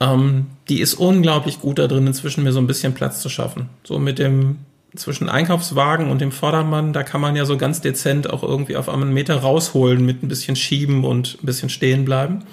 [0.00, 3.68] ähm, die ist unglaublich gut da drin, inzwischen mir so ein bisschen Platz zu schaffen.
[3.84, 4.58] So mit dem
[4.94, 8.88] zwischen Einkaufswagen und dem Vordermann, da kann man ja so ganz dezent auch irgendwie auf
[8.88, 12.44] einen Meter rausholen mit ein bisschen schieben und ein bisschen stehen bleiben.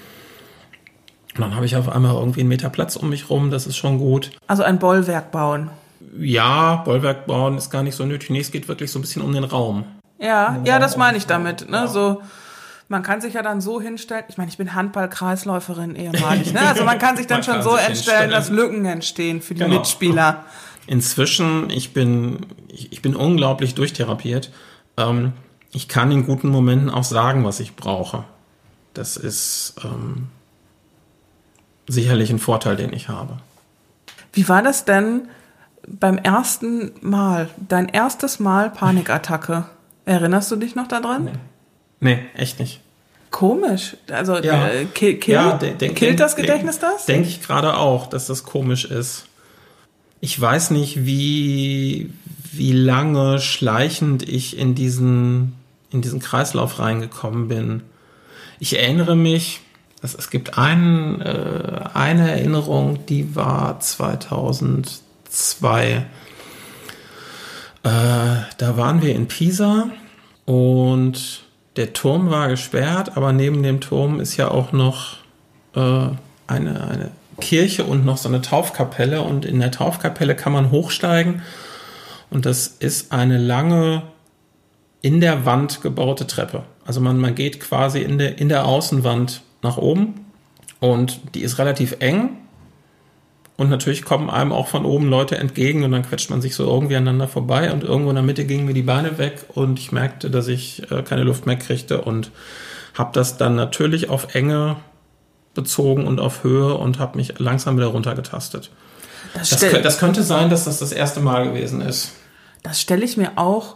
[1.36, 3.78] Und dann habe ich auf einmal irgendwie einen Meter Platz um mich rum, das ist
[3.78, 4.32] schon gut.
[4.48, 5.70] Also ein Bollwerk bauen.
[6.18, 8.30] Ja, Bollwerk bauen ist gar nicht so nötig.
[8.30, 9.84] Nee, es geht wirklich so ein bisschen um den Raum.
[10.18, 11.70] Ja, ja, das meine ich damit.
[11.70, 11.88] Ne?
[11.88, 12.22] So,
[12.88, 14.24] man kann sich ja dann so hinstellen.
[14.28, 16.54] Ich meine, ich bin Handball-Kreisläuferin ehemalig.
[16.54, 16.62] Ne?
[16.62, 19.78] Also man kann sich dann schon so entstellen, dass Lücken entstehen für die Genau.
[19.78, 20.46] Mitspieler.
[20.88, 24.52] Inzwischen, ich bin, ich, bin unglaublich durchtherapiert.
[24.98, 25.34] Ähm,
[25.72, 28.24] ich kann in guten Momenten auch sagen, was ich brauche.
[28.94, 30.28] Das ist ähm,
[31.88, 33.38] sicherlich ein Vorteil, den ich habe.
[34.34, 35.28] Wie war das denn
[35.88, 39.66] beim ersten Mal, dein erstes Mal Panikattacke?
[40.06, 41.26] Erinnerst du dich noch daran?
[41.26, 41.32] Nee,
[42.00, 42.82] nee echt nicht.
[43.32, 43.96] Komisch.
[44.12, 44.68] Also Ja.
[44.70, 47.06] äh, kill, kill, Ja, denk- killt das denk- Gedächtnis das?
[47.06, 49.26] Denke ich gerade auch, dass das komisch ist.
[50.22, 52.14] Ich weiß nicht, wie,
[52.52, 55.54] wie lange schleichend ich in diesen,
[55.92, 57.84] in diesen Kreislauf reingekommen bin.
[58.60, 59.62] Ich erinnere mich,
[60.02, 65.94] es, es gibt ein, äh, eine Erinnerung, die war 2002.
[65.94, 66.06] Äh,
[67.84, 69.90] da waren wir in Pisa
[70.46, 71.46] und
[71.78, 75.16] der Turm war gesperrt, aber neben dem Turm ist ja auch noch
[75.76, 76.10] äh,
[76.48, 79.22] eine, eine Kirche und noch so eine Taufkapelle.
[79.22, 81.42] Und in der Taufkapelle kann man hochsteigen.
[82.30, 84.04] Und das ist eine lange
[85.02, 86.64] in der Wand gebaute Treppe.
[86.86, 90.26] Also man, man geht quasi in der, in der Außenwand nach oben.
[90.80, 92.38] Und die ist relativ eng.
[93.60, 96.64] Und natürlich kommen einem auch von oben Leute entgegen und dann quetscht man sich so
[96.66, 99.92] irgendwie aneinander vorbei und irgendwo in der Mitte gingen mir die Beine weg und ich
[99.92, 102.32] merkte, dass ich äh, keine Luft mehr kriegte und
[102.94, 104.78] habe das dann natürlich auf Enge
[105.64, 108.72] bezogen und auf Höhe und habe mich langsam wieder runtergetastet.
[109.34, 112.12] Das, Das, das könnte sein, dass das das erste Mal gewesen ist.
[112.64, 113.76] das stelle ich mir auch,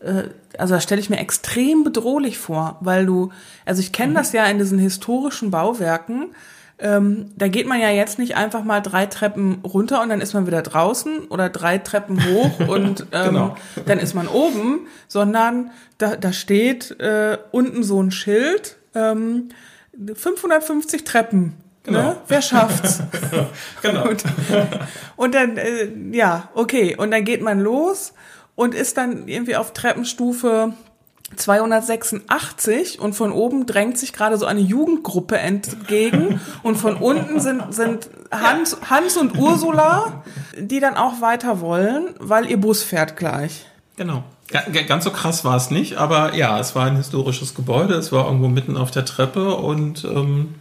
[0.00, 0.24] äh,
[0.56, 3.30] also das stelle ich mir extrem bedrohlich vor, weil du,
[3.66, 3.92] also ich Mhm.
[3.92, 6.28] kenne das ja in diesen historischen Bauwerken,
[6.80, 10.32] ähm, da geht man ja jetzt nicht einfach mal drei Treppen runter und dann ist
[10.32, 13.56] man wieder draußen oder drei Treppen hoch und ähm, Genau.
[13.84, 19.48] dann ist man oben, sondern da, da steht äh, unten so ein Schild, ähm,
[20.14, 21.54] 550 Treppen.
[21.84, 22.00] Genau.
[22.00, 22.16] Ne?
[22.28, 23.00] Wer schafft's?
[23.82, 24.08] Genau.
[24.08, 24.24] Und,
[25.16, 26.96] und dann, äh, ja, okay.
[26.96, 28.12] Und dann geht man los
[28.54, 30.74] und ist dann irgendwie auf Treppenstufe
[31.36, 37.72] 286 und von oben drängt sich gerade so eine Jugendgruppe entgegen und von unten sind,
[37.72, 40.24] sind Hans, Hans und Ursula,
[40.56, 43.66] die dann auch weiter wollen, weil ihr Bus fährt gleich.
[43.96, 44.24] Genau.
[44.50, 47.94] Ga- ga- Ganz so krass war es nicht, aber ja, es war ein historisches Gebäude,
[47.94, 50.54] es war irgendwo mitten auf der Treppe und ähm,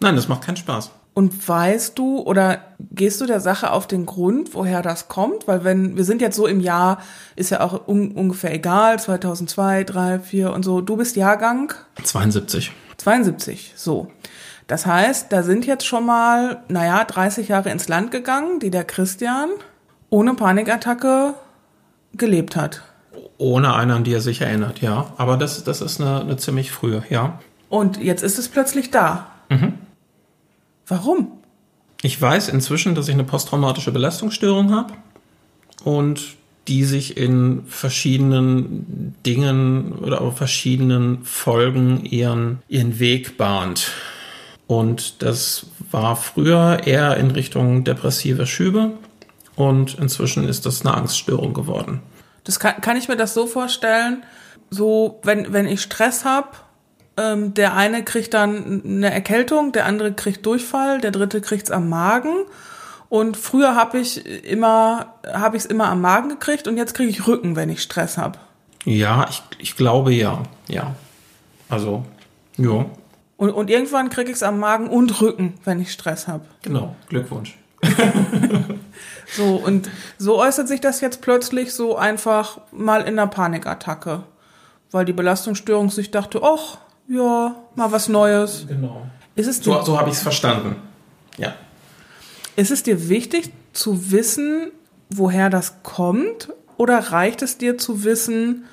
[0.00, 0.90] nein, das macht keinen Spaß.
[1.14, 5.46] Und weißt du oder gehst du der Sache auf den Grund, woher das kommt?
[5.46, 7.00] Weil wenn, wir sind jetzt so im Jahr,
[7.36, 10.80] ist ja auch un, ungefähr egal, 2002, 3, 4 und so.
[10.80, 12.72] Du bist Jahrgang 72.
[12.96, 14.06] 72, so.
[14.68, 18.84] Das heißt, da sind jetzt schon mal, naja, 30 Jahre ins Land gegangen, die der
[18.84, 19.50] Christian
[20.08, 21.34] ohne Panikattacke
[22.14, 22.82] gelebt hat.
[23.38, 25.12] Ohne eine, an die er sich erinnert, ja.
[25.16, 27.40] Aber das, das ist eine, eine ziemlich frühe, ja.
[27.68, 29.26] Und jetzt ist es plötzlich da.
[30.86, 31.32] Warum?
[32.02, 34.94] Ich weiß inzwischen, dass ich eine posttraumatische Belastungsstörung habe
[35.84, 36.36] und
[36.68, 43.90] die sich in verschiedenen Dingen oder auf verschiedenen Folgen ihren, ihren Weg bahnt.
[44.66, 48.92] Und das war früher eher in Richtung depressive Schübe
[49.56, 52.00] und inzwischen ist das eine Angststörung geworden.
[52.44, 54.24] Das kann, kann ich mir das so vorstellen,
[54.70, 56.48] so wenn, wenn ich Stress habe,
[57.16, 61.88] ähm, der eine kriegt dann eine Erkältung, der andere kriegt Durchfall, der dritte kriegt's am
[61.88, 62.44] Magen.
[63.08, 67.10] Und früher habe ich immer, habe ich es immer am Magen gekriegt und jetzt kriege
[67.10, 68.38] ich Rücken, wenn ich Stress habe.
[68.84, 70.42] Ja, ich, ich glaube ja.
[70.66, 70.94] Ja.
[71.68, 72.04] Also,
[72.56, 72.86] ja,
[73.36, 76.44] Und, und irgendwann kriege ich es am Magen und Rücken, wenn ich Stress habe.
[76.62, 76.96] genau.
[77.08, 77.56] Glückwunsch.
[79.34, 84.24] So, und so äußert sich das jetzt plötzlich so einfach mal in einer Panikattacke.
[84.90, 88.66] Weil die Belastungsstörung sich dachte, ach, ja, mal was Neues.
[88.68, 89.06] Genau.
[89.34, 90.76] Ist es, So, so habe ich es verstanden.
[91.38, 91.54] Ja.
[92.56, 94.70] ist es dir wichtig zu wissen,
[95.08, 96.50] woher das kommt?
[96.76, 98.66] Oder reicht es dir zu wissen,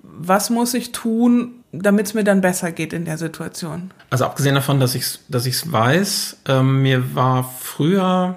[0.00, 3.90] was muss ich tun, damit es mir dann besser geht in der Situation?
[4.10, 8.36] Also abgesehen davon, dass ich es dass ich's weiß, ähm, mir war früher,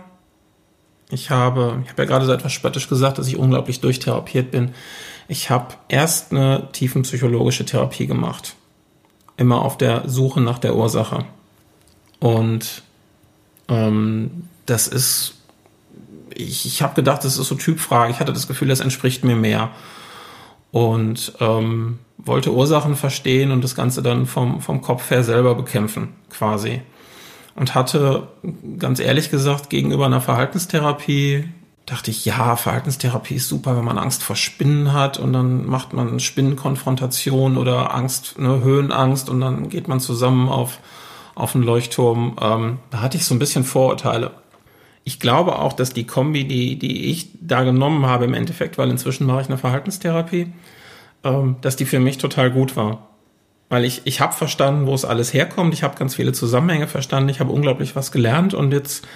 [1.09, 4.71] ich habe, ich habe ja gerade so etwas spöttisch gesagt, dass ich unglaublich durchtherapiert bin.
[5.27, 8.55] Ich habe erst eine tiefenpsychologische Therapie gemacht.
[9.37, 11.25] Immer auf der Suche nach der Ursache.
[12.19, 12.83] Und
[13.67, 15.35] ähm, das ist,
[16.33, 18.11] ich, ich habe gedacht, das ist so Typfrage.
[18.11, 19.71] Ich hatte das Gefühl, das entspricht mir mehr.
[20.71, 26.09] Und ähm, wollte Ursachen verstehen und das Ganze dann vom, vom Kopf her selber bekämpfen,
[26.29, 26.81] quasi.
[27.55, 28.27] Und hatte,
[28.79, 31.45] ganz ehrlich gesagt, gegenüber einer Verhaltenstherapie,
[31.85, 35.93] dachte ich, ja, Verhaltenstherapie ist super, wenn man Angst vor Spinnen hat und dann macht
[35.93, 40.79] man Spinnenkonfrontation oder Angst, ne, Höhenangst und dann geht man zusammen auf,
[41.35, 42.37] auf einen Leuchtturm.
[42.39, 44.31] Ähm, da hatte ich so ein bisschen Vorurteile.
[45.03, 48.89] Ich glaube auch, dass die Kombi, die, die ich da genommen habe im Endeffekt, weil
[48.89, 50.53] inzwischen mache ich eine Verhaltenstherapie,
[51.23, 53.07] ähm, dass die für mich total gut war.
[53.69, 55.73] Weil ich, ich habe verstanden, wo es alles herkommt.
[55.73, 57.29] Ich habe ganz viele Zusammenhänge verstanden.
[57.29, 58.53] Ich habe unglaublich was gelernt.
[58.53, 59.07] Und jetzt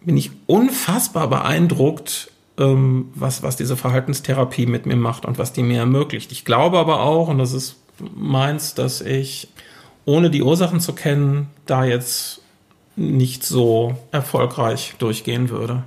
[0.00, 5.62] bin ich unfassbar beeindruckt, ähm, was, was diese Verhaltenstherapie mit mir macht und was die
[5.62, 6.32] mir ermöglicht.
[6.32, 7.76] Ich glaube aber auch, und das ist
[8.14, 9.48] meins, dass ich,
[10.04, 12.42] ohne die Ursachen zu kennen, da jetzt
[12.96, 15.84] nicht so erfolgreich durchgehen würde.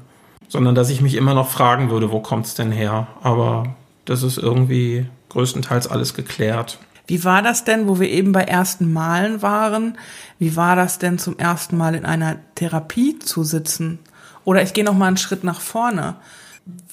[0.48, 3.08] Sondern dass ich mich immer noch fragen würde, wo kommt's denn her?
[3.22, 6.80] Aber das ist irgendwie größtenteils alles geklärt.
[7.08, 9.98] Wie war das denn, wo wir eben bei ersten Malen waren?
[10.38, 14.00] Wie war das denn zum ersten Mal in einer Therapie zu sitzen?
[14.46, 16.16] Oder ich gehe noch mal einen Schritt nach vorne.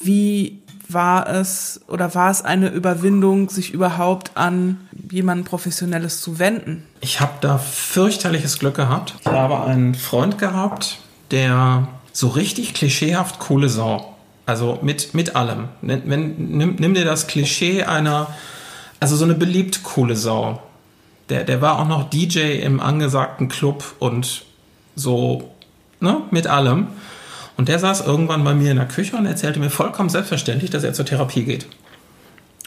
[0.00, 6.84] Wie war es oder war es eine Überwindung, sich überhaupt an jemanden Professionelles zu wenden?
[7.00, 9.14] Ich habe da fürchterliches Glück gehabt.
[9.20, 10.98] Ich habe einen Freund gehabt,
[11.30, 14.14] der so richtig klischeehaft coole Sau.
[14.46, 15.68] Also mit, mit allem.
[15.82, 18.28] Wenn, nimm, nimm dir das Klischee einer,
[19.00, 20.62] also so eine beliebt coole Sau.
[21.28, 24.44] Der, der war auch noch DJ im angesagten Club und
[24.94, 25.50] so,
[25.98, 26.88] ne, mit allem.
[27.56, 30.84] Und der saß irgendwann bei mir in der Küche und erzählte mir vollkommen selbstverständlich, dass
[30.84, 31.66] er zur Therapie geht.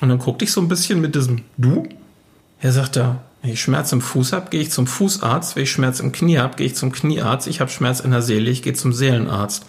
[0.02, 1.88] Und dann guckte ich so ein bisschen mit diesem Du.
[2.62, 5.56] Er sagte, wenn ich Schmerz im Fuß habe, gehe ich zum Fußarzt.
[5.56, 7.48] Wenn ich Schmerz im Knie habe, gehe ich zum Kniearzt.
[7.48, 9.66] Ich habe Schmerz in der Seele, ich gehe zum Seelenarzt.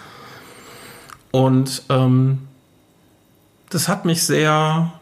[1.31, 2.39] Und ähm,
[3.69, 4.93] das hat mich sehr,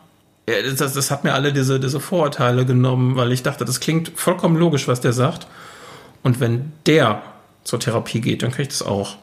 [0.47, 4.57] das, das hat mir alle diese, diese Vorurteile genommen, weil ich dachte, das klingt vollkommen
[4.57, 5.47] logisch, was der sagt.
[6.23, 7.23] Und wenn der
[7.65, 9.17] zur Therapie geht, dann kann ich das auch.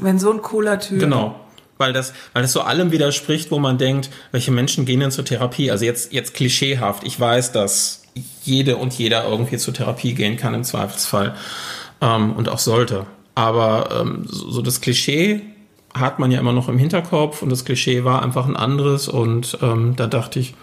[0.00, 1.00] Wenn so ein cooler Typ.
[1.00, 1.38] Genau.
[1.78, 5.24] Weil das, weil das so allem widerspricht, wo man denkt, welche Menschen gehen denn zur
[5.24, 5.70] Therapie?
[5.70, 7.04] Also jetzt, jetzt klischeehaft.
[7.04, 8.02] Ich weiß, dass
[8.44, 11.34] jede und jeder irgendwie zur Therapie gehen kann im Zweifelsfall
[12.00, 13.06] ähm, und auch sollte.
[13.34, 15.42] Aber ähm, so, so das Klischee
[15.94, 19.58] hat man ja immer noch im Hinterkopf und das Klischee war einfach ein anderes und
[19.62, 20.54] ähm, da dachte ich,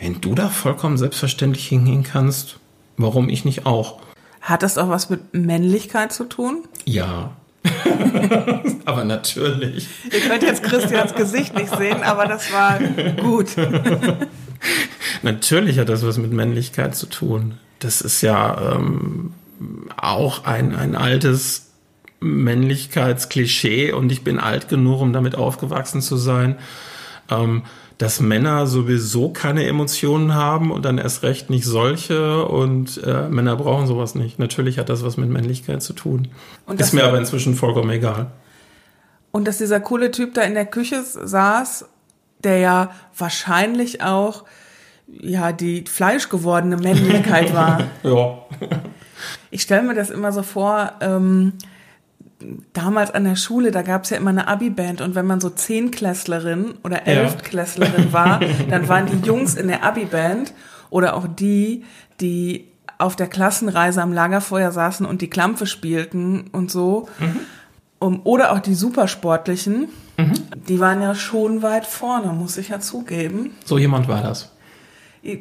[0.00, 2.58] wenn du da vollkommen selbstverständlich hingehen kannst,
[2.96, 4.00] warum ich nicht auch?
[4.40, 6.64] Hat das auch was mit Männlichkeit zu tun?
[6.84, 7.32] Ja,
[8.84, 9.88] aber natürlich.
[10.10, 12.78] Ihr könnt jetzt Christians Gesicht nicht sehen, aber das war
[13.20, 13.48] gut.
[15.22, 17.58] natürlich hat das was mit Männlichkeit zu tun.
[17.78, 19.32] Das ist ja ähm,
[19.96, 21.70] auch ein, ein altes
[22.20, 26.56] Männlichkeitsklischee und ich bin alt genug, um damit aufgewachsen zu sein.
[27.30, 27.62] Ähm,
[27.98, 33.56] dass Männer sowieso keine Emotionen haben und dann erst recht nicht solche und äh, Männer
[33.56, 34.38] brauchen sowas nicht.
[34.38, 36.28] Natürlich hat das was mit Männlichkeit zu tun.
[36.76, 38.32] Ist mir aber inzwischen vollkommen egal.
[39.30, 41.86] Und dass dieser coole Typ da in der Küche saß,
[42.44, 44.44] der ja wahrscheinlich auch
[45.06, 47.84] ja die fleischgewordene Männlichkeit war.
[48.02, 48.38] ja.
[49.50, 51.54] Ich stelle mir das immer so vor, ähm,
[52.72, 55.50] damals an der Schule, da gab es ja immer eine Abi-Band und wenn man so
[55.50, 58.12] Zehnklässlerin oder Elftklässlerin ja.
[58.12, 60.52] war, dann waren die Jungs in der Abi-Band
[60.90, 61.84] oder auch die,
[62.20, 67.08] die auf der Klassenreise am Lagerfeuer saßen und die Klampfe spielten und so.
[67.18, 67.40] Mhm.
[67.98, 70.32] Um, oder auch die Supersportlichen, mhm.
[70.68, 73.52] die waren ja schon weit vorne, muss ich ja zugeben.
[73.64, 74.51] So jemand war das.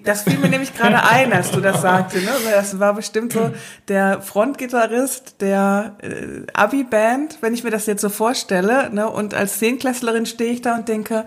[0.04, 2.20] Das fiel mir nämlich gerade ein, als du das sagte.
[2.20, 2.30] Ne?
[2.52, 3.52] Das war bestimmt so
[3.88, 8.94] der Frontgitarrist der äh, Abi-Band, wenn ich mir das jetzt so vorstelle.
[8.94, 9.10] Ne?
[9.10, 11.26] Und als Zehnklässlerin stehe ich da und denke,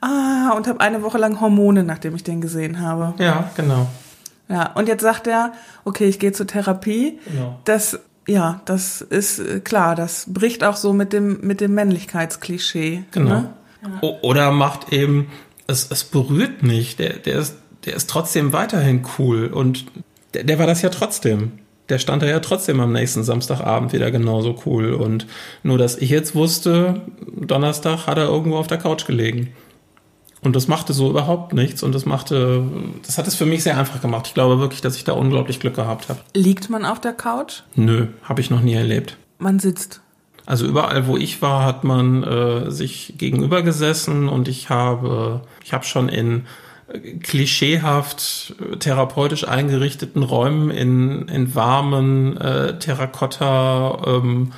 [0.00, 3.14] ah, und habe eine Woche lang Hormone, nachdem ich den gesehen habe.
[3.22, 3.86] Ja, genau.
[4.48, 5.52] Ja, und jetzt sagt er,
[5.84, 7.20] okay, ich gehe zur Therapie.
[7.26, 7.60] Genau.
[7.64, 13.04] Das, ja, das ist äh, klar, das bricht auch so mit dem, mit dem Männlichkeitsklischee.
[13.12, 13.28] Genau.
[13.28, 13.50] Ne?
[13.82, 14.08] Ja.
[14.22, 15.30] Oder macht eben,
[15.66, 16.96] es, es berührt mich.
[16.96, 19.86] Der, der ist der ist trotzdem weiterhin cool und
[20.34, 21.52] der, der war das ja trotzdem.
[21.88, 24.94] Der stand da ja trotzdem am nächsten Samstagabend wieder genauso cool.
[24.94, 25.26] Und
[25.64, 27.02] nur, dass ich jetzt wusste,
[27.36, 29.52] Donnerstag hat er irgendwo auf der Couch gelegen.
[30.42, 32.64] Und das machte so überhaupt nichts und das machte,
[33.04, 34.28] das hat es für mich sehr einfach gemacht.
[34.28, 36.20] Ich glaube wirklich, dass ich da unglaublich Glück gehabt habe.
[36.34, 37.62] Liegt man auf der Couch?
[37.74, 39.18] Nö, habe ich noch nie erlebt.
[39.38, 40.00] Man sitzt.
[40.46, 45.74] Also überall, wo ich war, hat man äh, sich gegenüber gesessen und ich habe, ich
[45.74, 46.46] habe schon in
[47.22, 54.52] klischeehaft therapeutisch eingerichteten Räumen in, in warmen äh, Terrakotta ähm,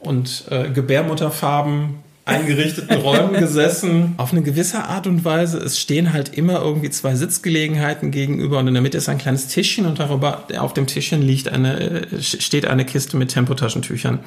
[0.00, 4.14] und äh, Gebärmutterfarben eingerichteten Räumen gesessen.
[4.16, 5.58] Auf eine gewisse Art und Weise.
[5.58, 9.48] Es stehen halt immer irgendwie zwei Sitzgelegenheiten gegenüber und in der Mitte ist ein kleines
[9.48, 14.20] Tischchen und darüber auf dem Tischchen liegt eine, äh, steht eine Kiste mit Tempotaschentüchern.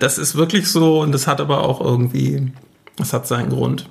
[0.00, 2.52] Das ist wirklich so und das hat aber auch irgendwie,
[2.96, 3.88] das hat seinen Grund.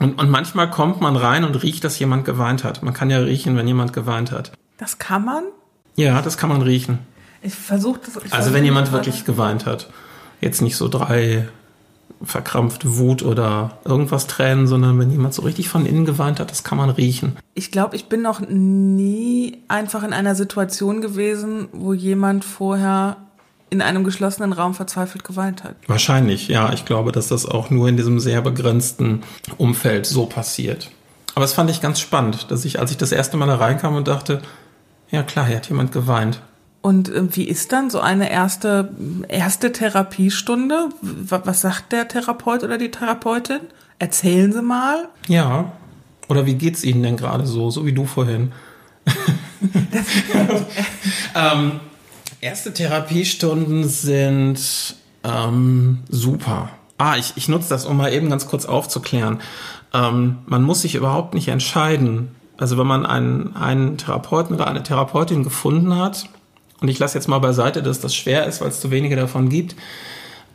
[0.00, 2.82] Und, und manchmal kommt man rein und riecht, dass jemand geweint hat.
[2.82, 4.52] Man kann ja riechen, wenn jemand geweint hat.
[4.76, 5.44] Das kann man?
[5.94, 6.98] Ja, das kann man riechen.
[7.42, 8.22] Ich versuche das.
[8.24, 9.88] Ich also wenn jemand wirklich geweint hat.
[10.40, 11.48] Jetzt nicht so drei
[12.22, 16.64] verkrampfte Wut oder irgendwas Tränen, sondern wenn jemand so richtig von innen geweint hat, das
[16.64, 17.36] kann man riechen.
[17.54, 23.16] Ich glaube, ich bin noch nie einfach in einer Situation gewesen, wo jemand vorher
[23.70, 25.74] in einem geschlossenen Raum verzweifelt geweint hat.
[25.86, 26.72] Wahrscheinlich, ja.
[26.72, 29.22] Ich glaube, dass das auch nur in diesem sehr begrenzten
[29.58, 30.90] Umfeld so passiert.
[31.34, 33.96] Aber es fand ich ganz spannend, dass ich, als ich das erste Mal da reinkam
[33.96, 34.40] und dachte,
[35.10, 36.40] ja klar, hier hat jemand geweint.
[36.80, 38.90] Und äh, wie ist dann so eine erste,
[39.28, 40.88] erste Therapiestunde?
[41.00, 43.60] Was sagt der Therapeut oder die Therapeutin?
[43.98, 45.08] Erzählen Sie mal.
[45.26, 45.72] Ja.
[46.28, 48.52] Oder wie geht's Ihnen denn gerade so, so wie du vorhin?
[51.34, 51.80] ähm,
[52.40, 56.70] erste Therapiestunden sind ähm, super.
[56.98, 59.40] Ah, ich, ich nutze das, um mal eben ganz kurz aufzuklären.
[59.92, 62.34] Ähm, man muss sich überhaupt nicht entscheiden.
[62.56, 66.28] Also wenn man einen, einen Therapeuten oder eine Therapeutin gefunden hat,
[66.80, 69.48] und ich lasse jetzt mal beiseite, dass das schwer ist, weil es zu wenige davon
[69.48, 69.76] gibt.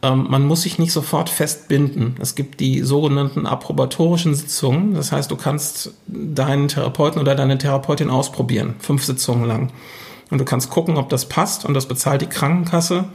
[0.04, 2.16] Ähm, man muss sich nicht sofort festbinden.
[2.20, 4.94] Es gibt die sogenannten approbatorischen Sitzungen.
[4.94, 9.72] Das heißt, du kannst deinen Therapeuten oder deine Therapeutin ausprobieren, fünf Sitzungen lang.
[10.32, 13.06] Und du kannst gucken, ob das passt und das bezahlt die Krankenkasse.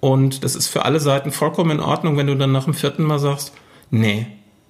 [0.00, 3.02] Und das ist für alle Seiten vollkommen in Ordnung, wenn du dann nach dem vierten
[3.02, 3.52] Mal sagst,
[3.90, 4.26] nee,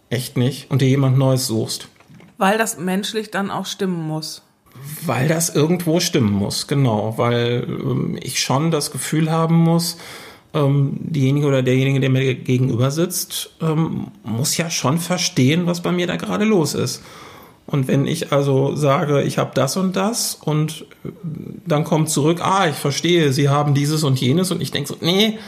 [0.09, 1.89] echt nicht, und dir jemand Neues suchst.
[2.39, 4.43] Weil das menschlich dann auch stimmen muss.
[5.05, 7.15] Weil das irgendwo stimmen muss, genau.
[7.17, 9.99] Weil ähm, ich schon das Gefühl haben muss,
[10.55, 15.93] ähm, diejenige oder derjenige, der mir gegenüber sitzt, ähm, muss ja schon verstehen, was bei
[15.93, 17.03] mir da gerade los ist.
[17.73, 21.09] Und wenn ich also sage, ich habe das und das und äh,
[21.67, 24.97] dann kommt zurück, ah, ich verstehe, Sie haben dieses und jenes und ich denke so,
[25.01, 25.39] nee,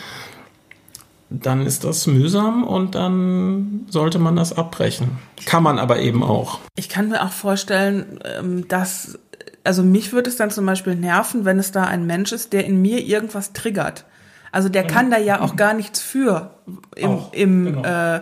[1.29, 5.18] dann ist das mühsam und dann sollte man das abbrechen.
[5.45, 6.61] Kann man aber eben auch.
[6.77, 9.18] Ich kann mir auch vorstellen, ähm, dass,
[9.62, 12.64] also mich würde es dann zum Beispiel nerven, wenn es da ein Mensch ist, der
[12.64, 14.07] in mir irgendwas triggert.
[14.51, 16.53] Also der kann da ja auch gar nichts für
[16.95, 17.83] im, auch, im, genau.
[17.83, 18.20] äh,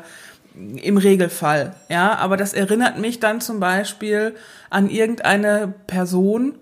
[0.55, 1.75] im Regelfall.
[1.89, 4.35] Ja, aber das erinnert mich dann zum Beispiel
[4.71, 6.55] an irgendeine Person,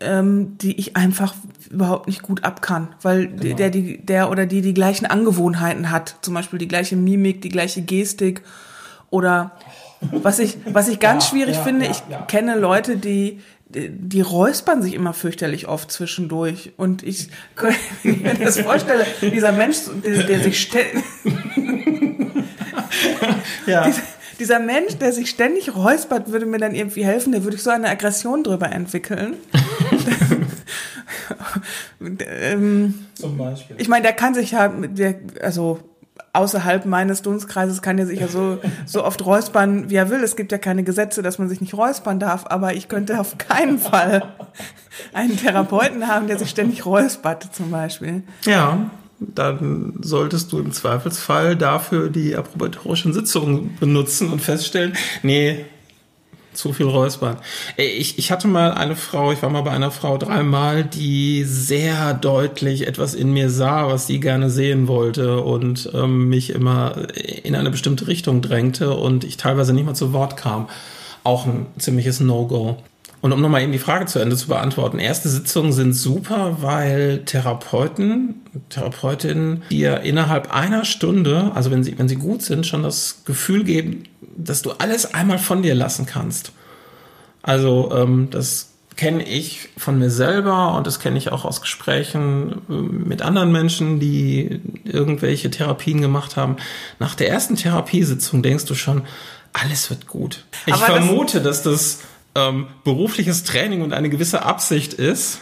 [0.00, 1.34] ähm, die ich einfach
[1.70, 3.56] überhaupt nicht gut ab kann, weil genau.
[3.56, 7.48] der, die, der oder die die gleichen Angewohnheiten hat, zum Beispiel die gleiche Mimik, die
[7.48, 8.42] gleiche Gestik
[9.10, 9.52] oder
[10.00, 13.88] was ich, was ich ganz ja, schwierig ja, finde, ja, ich kenne Leute, die, die,
[13.88, 17.28] die räuspern sich immer fürchterlich oft zwischendurch und ich,
[18.02, 21.02] wenn ich mir das vorstelle, dieser Mensch, der, der sich stellt,
[23.66, 23.84] ja.
[23.84, 24.02] dieser,
[24.38, 27.70] dieser Mensch, der sich ständig räuspert, würde mir dann irgendwie helfen, der würde ich so
[27.70, 29.36] eine Aggression drüber entwickeln.
[32.00, 33.76] ähm, Zum Beispiel.
[33.78, 35.80] Ich meine, der kann sich ja, der, also
[36.32, 40.22] außerhalb meines Dunstkreises kann er sich ja so, so oft räuspern, wie er will.
[40.22, 43.38] Es gibt ja keine Gesetze, dass man sich nicht räuspern darf, aber ich könnte auf
[43.38, 44.22] keinen Fall
[45.14, 48.22] einen Therapeuten haben, der sich ständig räuspert, zum Beispiel.
[48.44, 55.64] Ja, dann solltest du im Zweifelsfall dafür die approbatorischen Sitzungen benutzen und feststellen, nee,
[56.56, 57.36] zu viel Räuspern.
[57.76, 62.14] Ich, ich hatte mal eine Frau, ich war mal bei einer Frau dreimal, die sehr
[62.14, 67.08] deutlich etwas in mir sah, was sie gerne sehen wollte und ähm, mich immer
[67.44, 70.68] in eine bestimmte Richtung drängte und ich teilweise nicht mal zu Wort kam.
[71.22, 72.78] Auch ein ziemliches No-Go.
[73.26, 77.24] Und um nochmal eben die Frage zu Ende zu beantworten, erste Sitzungen sind super, weil
[77.24, 78.36] Therapeuten,
[78.68, 83.64] Therapeutinnen dir innerhalb einer Stunde, also wenn sie, wenn sie gut sind, schon das Gefühl
[83.64, 84.04] geben,
[84.36, 86.52] dass du alles einmal von dir lassen kannst.
[87.42, 92.62] Also ähm, das kenne ich von mir selber und das kenne ich auch aus Gesprächen
[92.68, 96.58] äh, mit anderen Menschen, die irgendwelche Therapien gemacht haben.
[97.00, 99.02] Nach der ersten Therapiesitzung denkst du schon,
[99.52, 100.44] alles wird gut.
[100.66, 101.98] Ich Aber vermute, das dass das
[102.36, 105.40] ähm, berufliches Training und eine gewisse Absicht ist.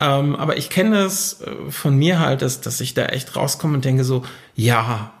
[0.00, 3.74] Ähm, aber ich kenne das äh, von mir halt, dass, dass ich da echt rauskomme
[3.74, 5.12] und denke so, ja,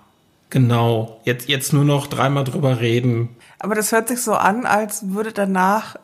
[0.50, 3.36] genau, jetzt, jetzt nur noch dreimal drüber reden.
[3.58, 5.96] Aber das hört sich so an, als würde danach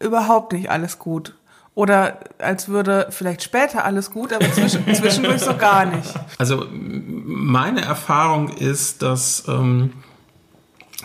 [0.00, 1.34] überhaupt nicht alles gut.
[1.74, 6.12] Oder als würde vielleicht später alles gut, aber zwischen, zwischendurch so gar nicht.
[6.36, 9.92] Also meine Erfahrung ist, dass ähm,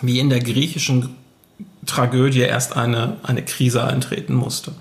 [0.02, 1.16] wie in der griechischen
[1.86, 4.72] Tragödie erst eine, eine Krise eintreten musste.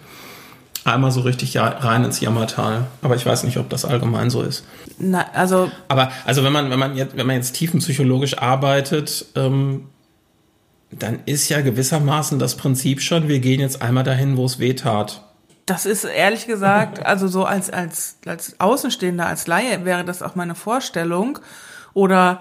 [0.86, 2.88] Einmal so richtig rein ins Jammertal.
[3.02, 4.66] Aber ich weiß nicht, ob das allgemein so ist.
[4.98, 5.72] Na, also.
[5.88, 9.88] Aber also wenn man, wenn man jetzt, wenn man jetzt tiefenpsychologisch arbeitet, ähm,
[10.92, 14.74] dann ist ja gewissermaßen das Prinzip schon, wir gehen jetzt einmal dahin, wo es weh
[14.74, 15.24] tat.
[15.66, 20.36] Das ist ehrlich gesagt, also so als, als, als Außenstehender, als Laie wäre das auch
[20.36, 21.40] meine Vorstellung.
[21.94, 22.40] Oder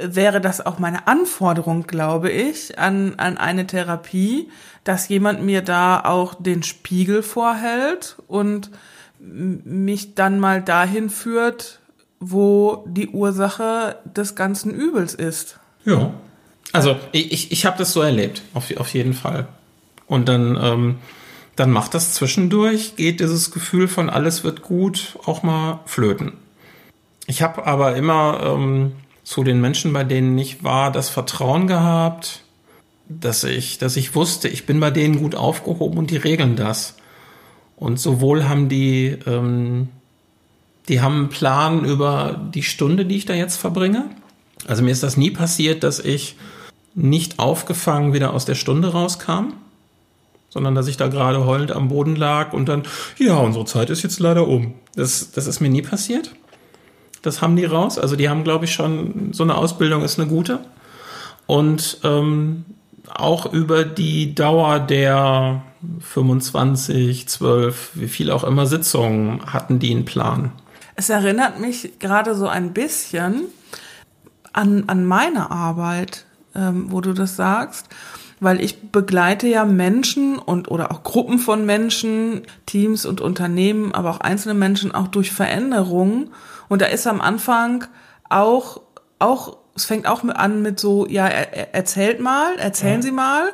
[0.00, 4.50] wäre das auch meine Anforderung, glaube ich, an, an eine Therapie,
[4.82, 8.70] dass jemand mir da auch den Spiegel vorhält und
[9.18, 11.80] mich dann mal dahin führt,
[12.20, 15.58] wo die Ursache des ganzen Übels ist.
[15.84, 16.12] Ja.
[16.72, 19.46] Also ich, ich, ich habe das so erlebt, auf, auf jeden Fall.
[20.06, 20.96] Und dann, ähm,
[21.56, 26.32] dann macht das zwischendurch, geht dieses Gefühl von alles wird gut auch mal flöten.
[27.26, 28.92] Ich habe aber immer ähm,
[29.24, 32.42] zu den Menschen, bei denen ich war, das Vertrauen gehabt,
[33.08, 36.96] dass ich, dass ich wusste, ich bin bei denen gut aufgehoben und die regeln das.
[37.76, 39.88] Und sowohl haben die, ähm,
[40.88, 44.10] die haben einen Plan über die Stunde, die ich da jetzt verbringe.
[44.66, 46.36] Also mir ist das nie passiert, dass ich
[46.94, 49.54] nicht aufgefangen wieder aus der Stunde rauskam,
[50.48, 52.84] sondern dass ich da gerade heulend am Boden lag und dann,
[53.18, 54.74] ja, unsere Zeit ist jetzt leider um.
[54.94, 56.30] Das, das ist mir nie passiert.
[57.24, 57.98] Das haben die raus.
[57.98, 60.60] Also die haben, glaube ich, schon so eine Ausbildung ist eine gute.
[61.46, 62.66] Und ähm,
[63.08, 65.62] auch über die Dauer der
[66.00, 70.52] 25, 12, wie viel auch immer Sitzungen hatten die einen Plan.
[70.96, 73.44] Es erinnert mich gerade so ein bisschen
[74.52, 77.88] an, an meine Arbeit, ähm, wo du das sagst,
[78.44, 84.10] weil ich begleite ja Menschen und oder auch Gruppen von Menschen, Teams und Unternehmen, aber
[84.10, 86.30] auch einzelne Menschen auch durch Veränderungen.
[86.68, 87.86] Und da ist am Anfang
[88.28, 88.80] auch,
[89.18, 93.02] auch, es fängt auch an mit so, ja, er, erzählt mal, erzählen ja.
[93.02, 93.52] Sie mal.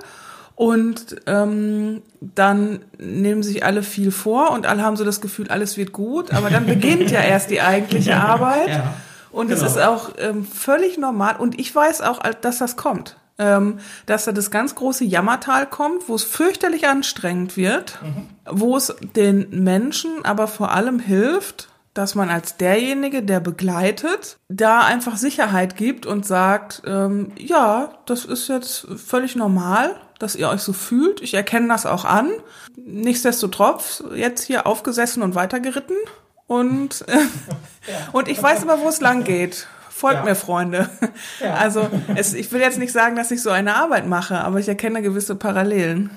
[0.57, 5.79] Und ähm, dann nehmen sich alle viel vor und alle haben so das Gefühl, alles
[5.79, 8.69] wird gut, aber dann beginnt ja erst die eigentliche Arbeit.
[8.69, 8.95] Ja.
[9.33, 9.61] Und genau.
[9.61, 11.37] es ist auch ähm, völlig normal.
[11.37, 13.17] Und ich weiß auch, dass das kommt.
[13.43, 18.29] Ähm, dass da das ganz große Jammertal kommt, wo es fürchterlich anstrengend wird, mhm.
[18.45, 24.81] wo es den Menschen aber vor allem hilft, dass man als derjenige, der begleitet, da
[24.81, 30.61] einfach Sicherheit gibt und sagt, ähm, ja, das ist jetzt völlig normal, dass ihr euch
[30.61, 31.23] so fühlt.
[31.23, 32.31] Ich erkenne das auch an.
[32.77, 35.97] Nichtsdestotrotz jetzt hier aufgesessen und weitergeritten
[36.47, 37.19] und, äh,
[38.13, 39.67] und ich weiß aber, wo es lang geht.
[40.01, 40.25] Folgt ja.
[40.25, 40.89] mir, Freunde.
[41.41, 41.55] Ja.
[41.61, 44.67] Also es, ich will jetzt nicht sagen, dass ich so eine Arbeit mache, aber ich
[44.67, 46.09] erkenne gewisse Parallelen.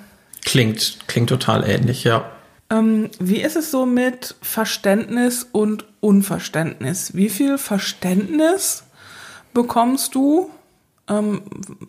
[0.45, 2.31] Klingt, klingt total ähnlich, ja.
[2.69, 7.13] Ähm, wie ist es so mit Verständnis und Unverständnis?
[7.13, 8.83] Wie viel Verständnis
[9.53, 10.49] bekommst du,
[11.09, 11.41] ähm,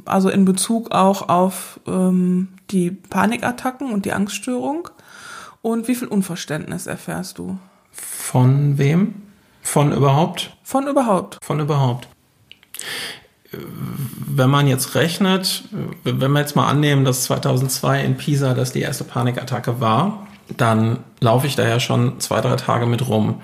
[0.05, 4.89] also in Bezug auch auf ähm, die Panikattacken und die Angststörung?
[5.63, 7.57] Und wie viel Unverständnis erfährst du?
[7.93, 9.23] Von wem?
[9.65, 10.53] Von überhaupt?
[10.63, 11.39] Von überhaupt.
[11.43, 12.07] Von überhaupt.
[13.51, 15.65] Wenn man jetzt rechnet,
[16.05, 20.99] wenn wir jetzt mal annehmen, dass 2002 in Pisa das die erste Panikattacke war, dann
[21.21, 23.43] laufe ich da ja schon zwei, drei Tage mit rum.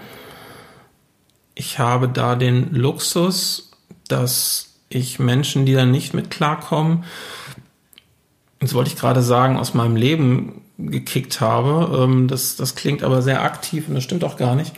[1.55, 3.71] Ich habe da den Luxus,
[4.07, 7.05] dass ich Menschen, die da nicht mit klarkommen,
[8.59, 11.99] das wollte ich gerade sagen, aus meinem Leben gekickt habe.
[12.03, 14.75] Ähm, das, das klingt aber sehr aktiv und das stimmt auch gar nicht.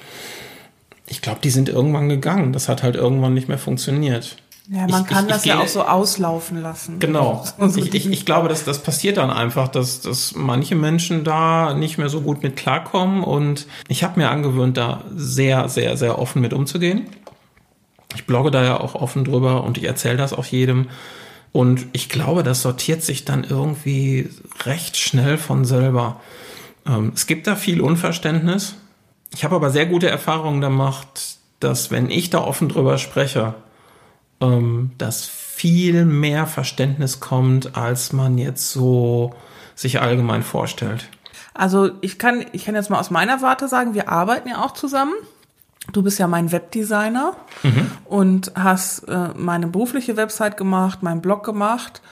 [1.07, 2.53] Ich glaube, die sind irgendwann gegangen.
[2.53, 4.37] Das hat halt irgendwann nicht mehr funktioniert.
[4.69, 6.99] Ja, man ich, kann ich, das ich ja gehe, auch so auslaufen lassen.
[6.99, 7.45] Genau.
[7.59, 11.75] So ich, ich, ich glaube, dass das passiert dann einfach, dass, dass manche Menschen da
[11.75, 13.25] nicht mehr so gut mit klarkommen.
[13.25, 17.07] Und ich habe mir angewöhnt, da sehr, sehr, sehr offen mit umzugehen.
[18.15, 20.89] Ich blogge da ja auch offen drüber und ich erzähle das auch jedem.
[21.51, 24.31] Und ich glaube, das sortiert sich dann irgendwie
[24.65, 26.21] recht schnell von selber.
[26.87, 28.77] Ähm, es gibt da viel Unverständnis.
[29.35, 33.55] Ich habe aber sehr gute Erfahrungen gemacht, dass wenn ich da offen drüber spreche,
[34.41, 39.35] ähm, dass viel mehr Verständnis kommt, als man jetzt so
[39.75, 41.09] sich allgemein vorstellt.
[41.55, 44.73] Also ich kann, ich kann jetzt mal aus meiner Warte sagen, wir arbeiten ja auch
[44.73, 45.13] zusammen.
[45.93, 47.91] Du bist ja mein Webdesigner mhm.
[48.05, 52.03] und hast äh, meine berufliche Website gemacht, meinen Blog gemacht.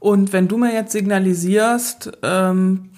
[0.00, 2.90] Und wenn du mir jetzt signalisierst, ähm,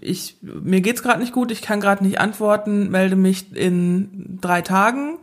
[0.00, 4.62] ich, mir geht's gerade nicht gut, ich kann gerade nicht antworten, melde mich in drei
[4.62, 5.18] Tagen,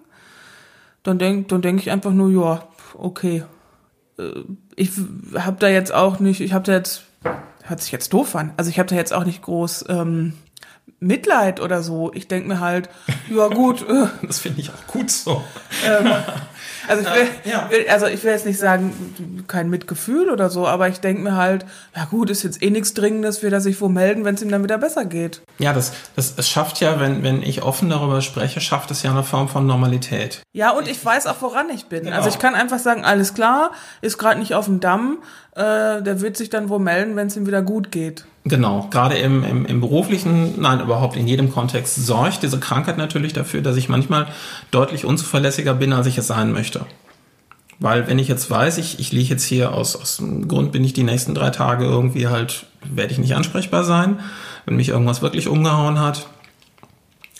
[1.03, 2.67] dann denk, dann denk ich einfach nur, ja,
[2.97, 3.43] okay.
[4.19, 4.41] Äh,
[4.75, 4.91] ich
[5.35, 7.03] habe da jetzt auch nicht, ich habe da jetzt,
[7.63, 10.33] hört sich jetzt doof an, also ich habe da jetzt auch nicht groß ähm,
[10.99, 12.11] Mitleid oder so.
[12.13, 12.89] Ich denke mir halt,
[13.29, 13.87] ja gut.
[13.87, 15.43] Äh, das finde ich auch gut so.
[15.85, 16.13] Ähm,
[16.87, 17.69] also, ich will, ja.
[17.89, 21.65] also ich will jetzt nicht sagen, kein Mitgefühl oder so, aber ich denke mir halt,
[21.95, 24.49] ja gut, ist jetzt eh nichts Dringendes, wird er sich wo melden, wenn es ihm
[24.49, 25.41] dann wieder besser geht.
[25.59, 29.11] Ja, das, das es schafft ja, wenn, wenn ich offen darüber spreche, schafft es ja
[29.11, 30.41] eine Form von Normalität.
[30.53, 32.03] Ja, und ich weiß auch, woran ich bin.
[32.03, 32.15] Genau.
[32.15, 33.71] Also ich kann einfach sagen, alles klar,
[34.01, 35.19] ist gerade nicht auf dem Damm,
[35.55, 38.25] äh, der wird sich dann wo melden, wenn es ihm wieder gut geht.
[38.43, 43.33] Genau, gerade im, im, im beruflichen, nein, überhaupt in jedem Kontext sorgt diese Krankheit natürlich
[43.33, 44.27] dafür, dass ich manchmal
[44.71, 46.85] deutlich unzuverlässiger bin, als ich es sein möchte.
[47.79, 50.83] Weil wenn ich jetzt weiß, ich, ich liege jetzt hier aus, aus dem Grund, bin
[50.83, 54.19] ich die nächsten drei Tage irgendwie halt, werde ich nicht ansprechbar sein,
[54.65, 56.27] wenn mich irgendwas wirklich umgehauen hat,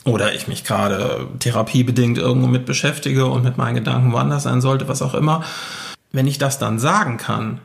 [0.04, 4.88] oder ich mich gerade therapiebedingt irgendwo mit beschäftige und mit meinen Gedanken woanders sein sollte,
[4.88, 5.44] was auch immer.
[6.12, 7.60] Wenn ich das dann sagen kann,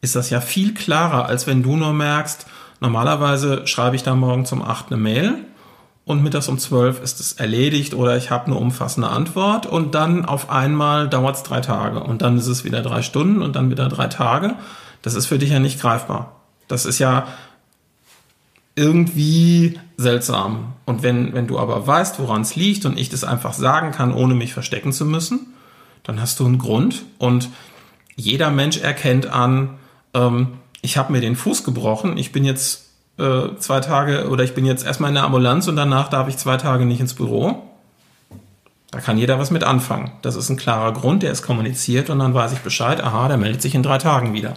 [0.00, 2.46] ist das ja viel klarer, als wenn du nur merkst,
[2.80, 5.34] normalerweise schreibe ich da morgen zum 8 eine Mail
[6.04, 10.24] und mittags um 12 ist es erledigt oder ich habe eine umfassende Antwort und dann
[10.24, 13.70] auf einmal dauert es drei Tage und dann ist es wieder drei Stunden und dann
[13.70, 14.56] wieder drei Tage.
[15.02, 16.36] Das ist für dich ja nicht greifbar.
[16.68, 17.26] Das ist ja
[18.74, 20.72] irgendwie seltsam.
[20.86, 24.14] Und wenn, wenn du aber weißt, woran es liegt und ich das einfach sagen kann,
[24.14, 25.54] ohne mich verstecken zu müssen,
[26.02, 27.02] dann hast du einen Grund.
[27.18, 27.50] Und
[28.16, 29.78] jeder Mensch erkennt an,
[30.14, 30.48] ähm,
[30.82, 34.64] ich habe mir den Fuß gebrochen, ich bin jetzt äh, zwei Tage oder ich bin
[34.64, 37.62] jetzt erstmal in der Ambulanz und danach darf ich zwei Tage nicht ins Büro.
[38.90, 40.12] Da kann jeder was mit anfangen.
[40.22, 43.36] Das ist ein klarer Grund, der ist kommuniziert und dann weiß ich Bescheid, aha, der
[43.36, 44.54] meldet sich in drei Tagen wieder.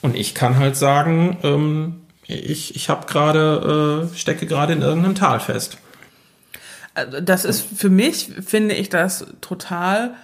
[0.00, 5.14] Und ich kann halt sagen, ähm, ich, ich habe gerade, äh, stecke gerade in irgendeinem
[5.14, 5.78] Tal fest.
[6.94, 10.14] Also das ist für mich, finde ich das total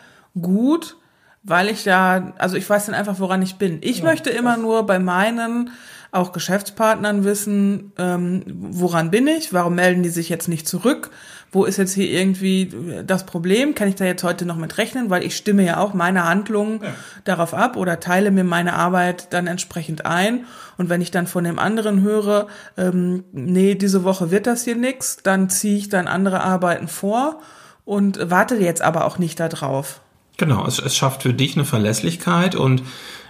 [0.41, 0.97] gut,
[1.43, 3.79] weil ich da, also ich weiß dann einfach, woran ich bin.
[3.83, 5.71] Ich ja, möchte immer nur bei meinen
[6.13, 11.11] auch Geschäftspartnern wissen, ähm, woran bin ich, warum melden die sich jetzt nicht zurück,
[11.53, 12.73] wo ist jetzt hier irgendwie
[13.07, 15.95] das Problem, kann ich da jetzt heute noch mit rechnen, weil ich stimme ja auch
[15.95, 16.95] meine Handlungen ja.
[17.25, 20.47] darauf ab oder teile mir meine Arbeit dann entsprechend ein
[20.79, 24.77] und wenn ich dann von dem anderen höre, ähm, nee, diese Woche wird das hier
[24.77, 27.41] nix, dann ziehe ich dann andere Arbeiten vor
[27.85, 30.01] und warte jetzt aber auch nicht darauf.
[30.41, 32.83] Genau, es, es schafft für dich eine Verlässlichkeit und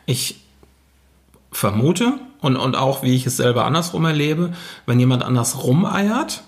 [0.07, 0.45] ich
[1.51, 4.53] vermute und, und auch wie ich es selber andersrum erlebe,
[4.87, 6.45] wenn jemand anders rumeiert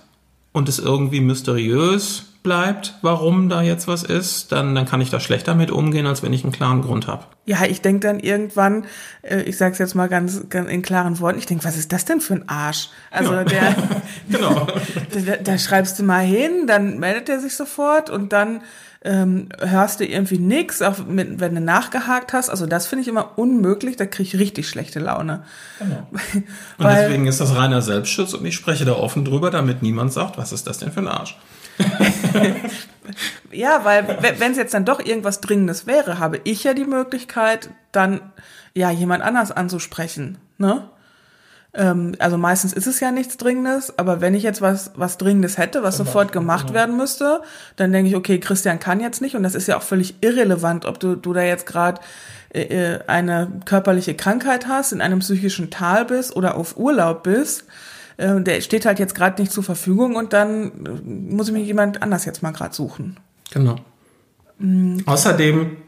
[0.53, 5.19] und es irgendwie mysteriös bleibt, warum da jetzt was ist, dann, dann kann ich da
[5.19, 7.25] schlechter mit umgehen, als wenn ich einen klaren Grund habe.
[7.45, 8.85] Ja, ich denke dann irgendwann,
[9.23, 11.93] äh, ich sage es jetzt mal ganz, ganz in klaren Worten, ich denke, was ist
[11.93, 12.89] das denn für ein Arsch?
[13.11, 13.43] Also ja.
[13.43, 13.77] der,
[14.31, 14.69] genau.
[15.27, 18.61] da, da schreibst du mal hin, dann meldet er sich sofort und dann
[19.05, 22.49] ähm, hörst du irgendwie nix, auch mit, wenn du nachgehakt hast.
[22.51, 25.43] Also das finde ich immer unmöglich, da kriege ich richtig schlechte Laune.
[25.79, 26.07] Genau.
[26.79, 30.13] Und Weil, deswegen ist das reiner Selbstschutz und ich spreche da offen drüber, damit niemand
[30.13, 31.37] sagt, was ist das denn für ein Arsch?
[33.51, 37.71] ja, weil wenn es jetzt dann doch irgendwas Dringendes wäre, habe ich ja die Möglichkeit,
[37.93, 38.21] dann
[38.75, 40.39] ja jemand anders anzusprechen.
[40.59, 40.89] Ne?
[41.75, 45.57] Ähm, also meistens ist es ja nichts Dringendes, aber wenn ich jetzt was, was Dringendes
[45.57, 46.07] hätte, was genau.
[46.07, 46.79] sofort gemacht genau.
[46.79, 47.41] werden müsste,
[47.77, 50.85] dann denke ich, okay, Christian kann jetzt nicht und das ist ja auch völlig irrelevant,
[50.85, 52.01] ob du, du da jetzt gerade
[52.53, 57.65] äh, äh, eine körperliche Krankheit hast, in einem psychischen Tal bist oder auf Urlaub bist.
[58.19, 61.63] Äh, der steht halt jetzt gerade nicht zur Verfügung und dann äh, muss ich mir
[61.63, 63.19] jemand anders jetzt mal gerade suchen.
[63.51, 63.77] Genau.
[64.59, 65.03] Mhm.
[65.07, 65.79] Außerdem,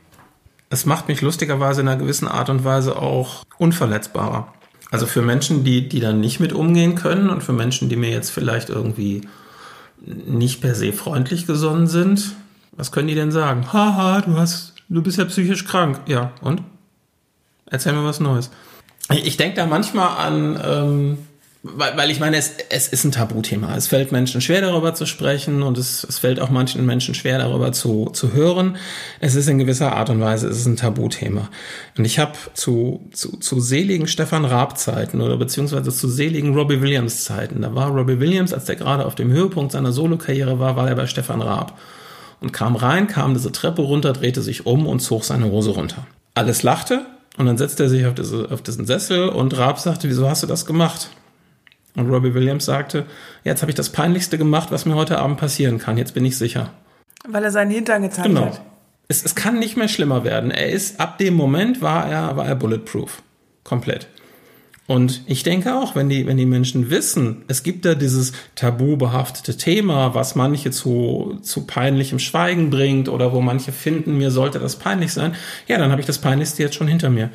[0.71, 4.53] es macht mich lustigerweise in einer gewissen Art und Weise auch unverletzbarer.
[4.95, 8.11] Also für Menschen, die, die dann nicht mit umgehen können und für Menschen, die mir
[8.11, 9.23] jetzt vielleicht irgendwie
[10.07, 12.37] nicht per se freundlich gesonnen sind,
[12.71, 13.73] was können die denn sagen?
[13.73, 15.99] Haha, du hast, du bist ja psychisch krank.
[16.07, 16.63] Ja, und?
[17.67, 18.53] Erzähl mir was Neues.
[19.11, 21.19] Ich denke da manchmal an ähm,
[21.67, 23.75] weil, weil ich meine, es, es ist ein Tabuthema.
[23.75, 27.39] Es fällt Menschen schwer, darüber zu sprechen und es, es fällt auch manchen Menschen schwer,
[27.39, 28.77] darüber zu, zu hören.
[29.19, 31.49] Es ist in gewisser Art und Weise es ist ein Tabuthema.
[31.97, 37.63] Und ich habe zu, zu, zu seligen Stefan Raab-Zeiten oder beziehungsweise zu seligen Robbie Williams-Zeiten,
[37.63, 40.97] da war Robbie Williams, als der gerade auf dem Höhepunkt seiner Solokarriere war, war er
[40.97, 41.79] bei Stefan Raab
[42.43, 46.07] und kam rein, kam diese Treppe runter, drehte sich um und zog seine Hose runter.
[46.35, 47.07] Alles lachte
[47.39, 50.43] und dann setzte er sich auf, diese, auf diesen Sessel und Raab sagte, wieso hast
[50.43, 51.09] du das gemacht?
[51.97, 53.07] Und Robbie Williams sagte,
[53.45, 55.97] jetzt habe ich das Peinlichste gemacht, was mir heute Abend passieren kann.
[55.97, 56.71] Jetzt bin ich sicher.
[57.29, 58.47] Weil er seinen Hintern gezeigt genau.
[58.47, 58.61] hat.
[59.07, 60.51] Es, es kann nicht mehr schlimmer werden.
[60.51, 63.23] Er ist, ab dem Moment war er, war er bulletproof.
[63.63, 64.09] Komplett.
[64.87, 69.57] Und ich denke auch, wenn die, wenn die Menschen wissen, es gibt da dieses tabubehaftete
[69.57, 74.77] Thema, was manche zu, zu peinlichem Schweigen bringt oder wo manche finden, mir sollte das
[74.77, 75.35] peinlich sein,
[75.69, 77.31] ja, dann habe ich das Peinlichste jetzt schon hinter mir.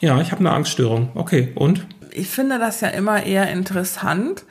[0.00, 1.10] Ja, ich habe eine Angststörung.
[1.14, 1.86] Okay, und?
[2.12, 4.44] Ich finde das ja immer eher interessant,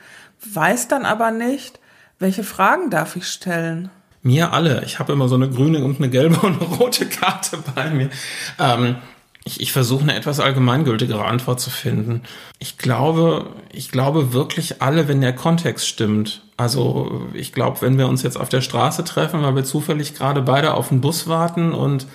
[0.52, 1.78] weiß dann aber nicht,
[2.18, 3.90] welche Fragen darf ich stellen.
[4.22, 4.84] Mir alle.
[4.84, 8.10] Ich habe immer so eine grüne und eine gelbe und eine rote Karte bei mir.
[8.58, 8.96] Ähm,
[9.44, 12.22] ich, ich versuche eine etwas allgemeingültigere Antwort zu finden.
[12.58, 16.42] Ich glaube, ich glaube wirklich alle, wenn der Kontext stimmt.
[16.58, 20.42] Also ich glaube, wenn wir uns jetzt auf der Straße treffen, weil wir zufällig gerade
[20.42, 22.06] beide auf den Bus warten und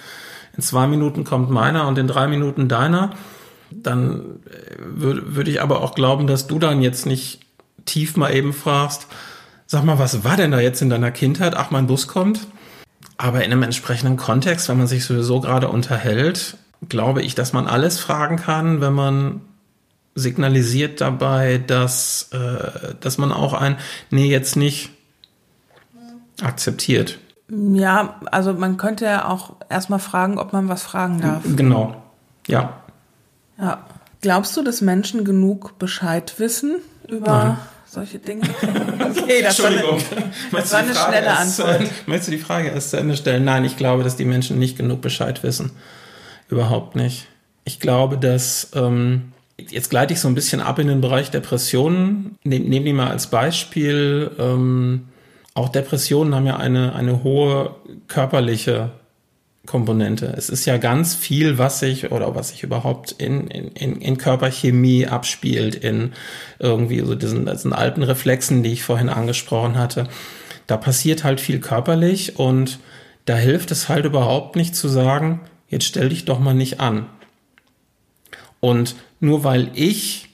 [0.56, 3.12] in zwei Minuten kommt meiner und in drei Minuten deiner,
[3.72, 7.42] dann äh, würde würd ich aber auch glauben, dass du dann jetzt nicht
[7.86, 9.08] tief mal eben fragst,
[9.68, 11.56] sag mal, was war denn da jetzt in deiner Kindheit?
[11.56, 12.48] Ach, mein Bus kommt.
[13.18, 16.58] Aber in einem entsprechenden Kontext, wenn man sich sowieso gerade unterhält,
[16.90, 19.42] glaube ich, dass man alles fragen kann, wenn man
[20.16, 23.78] signalisiert dabei, dass, äh, dass man auch ein,
[24.10, 24.92] nee, jetzt nicht,
[26.42, 27.20] akzeptiert.
[27.50, 31.44] Ja, also man könnte ja auch erstmal fragen, ob man was fragen darf.
[31.56, 32.02] Genau,
[32.48, 32.82] ja.
[33.58, 33.86] Ja.
[34.22, 36.78] Glaubst du, dass Menschen genug Bescheid wissen
[37.08, 37.58] über Nein.
[37.86, 38.42] solche Dinge?
[39.18, 40.00] Okay, das Entschuldigung.
[40.00, 41.92] War eine, das war eine schnelle erst, Antwort.
[42.08, 43.44] Möchtest du die Frage erst zu Ende stellen?
[43.44, 45.72] Nein, ich glaube, dass die Menschen nicht genug Bescheid wissen.
[46.50, 47.28] Überhaupt nicht.
[47.64, 52.38] Ich glaube, dass ähm, jetzt gleite ich so ein bisschen ab in den Bereich Depressionen.
[52.44, 54.32] Nehmen nehm die mal als Beispiel.
[54.38, 55.08] Ähm,
[55.54, 57.76] auch Depressionen haben ja eine, eine hohe
[58.08, 58.92] körperliche
[59.66, 60.34] Komponente.
[60.38, 65.08] Es ist ja ganz viel, was sich oder was sich überhaupt in, in, in Körperchemie
[65.08, 66.14] abspielt, in
[66.60, 70.08] irgendwie so diesen, diesen alten Reflexen, die ich vorhin angesprochen hatte.
[70.68, 72.80] Da passiert halt viel körperlich und
[73.26, 77.08] da hilft es halt überhaupt nicht zu sagen, jetzt stell dich doch mal nicht an.
[78.60, 80.30] Und nur weil ich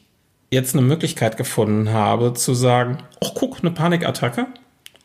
[0.52, 4.48] jetzt eine Möglichkeit gefunden habe zu sagen, ach guck, eine Panikattacke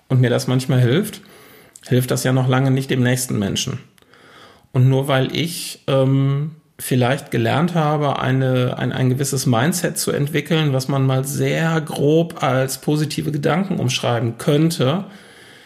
[0.09, 1.20] und mir das manchmal hilft,
[1.87, 3.79] hilft das ja noch lange nicht dem nächsten Menschen.
[4.73, 10.73] Und nur weil ich ähm, vielleicht gelernt habe, eine, ein, ein gewisses Mindset zu entwickeln,
[10.73, 15.05] was man mal sehr grob als positive Gedanken umschreiben könnte,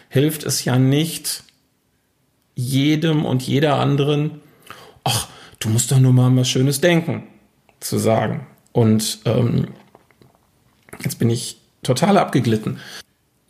[0.09, 1.43] hilft es ja nicht
[2.55, 4.41] jedem und jeder anderen,
[5.03, 5.27] ach,
[5.59, 7.23] du musst doch nur mal was Schönes denken
[7.79, 8.47] zu sagen.
[8.71, 9.67] Und ähm,
[11.03, 12.79] jetzt bin ich total abgeglitten.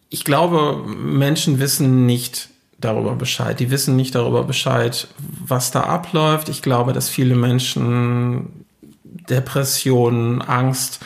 [0.09, 2.49] Ich glaube, Menschen wissen nicht
[2.81, 3.59] darüber Bescheid.
[3.59, 5.07] Die wissen nicht darüber Bescheid,
[5.45, 6.49] was da abläuft.
[6.49, 8.65] Ich glaube, dass viele Menschen
[9.03, 10.99] Depressionen, Angst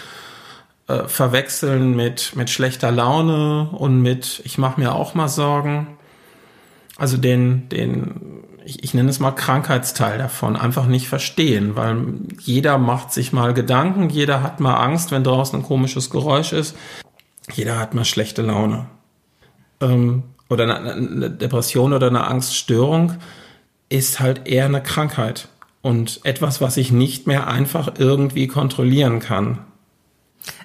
[0.88, 5.88] äh, verwechseln mit, mit schlechter Laune und mit, ich mache mir auch mal Sorgen.
[6.98, 12.04] Also den, den ich, ich nenne es mal Krankheitsteil davon, einfach nicht verstehen, weil
[12.40, 16.76] jeder macht sich mal Gedanken, jeder hat mal Angst, wenn draußen ein komisches Geräusch ist,
[17.54, 18.88] jeder hat mal schlechte Laune.
[19.82, 23.14] Ähm, oder eine, eine Depression oder eine Angststörung
[23.90, 25.48] ist halt eher eine Krankheit
[25.82, 29.60] und etwas, was ich nicht mehr einfach irgendwie kontrollieren kann.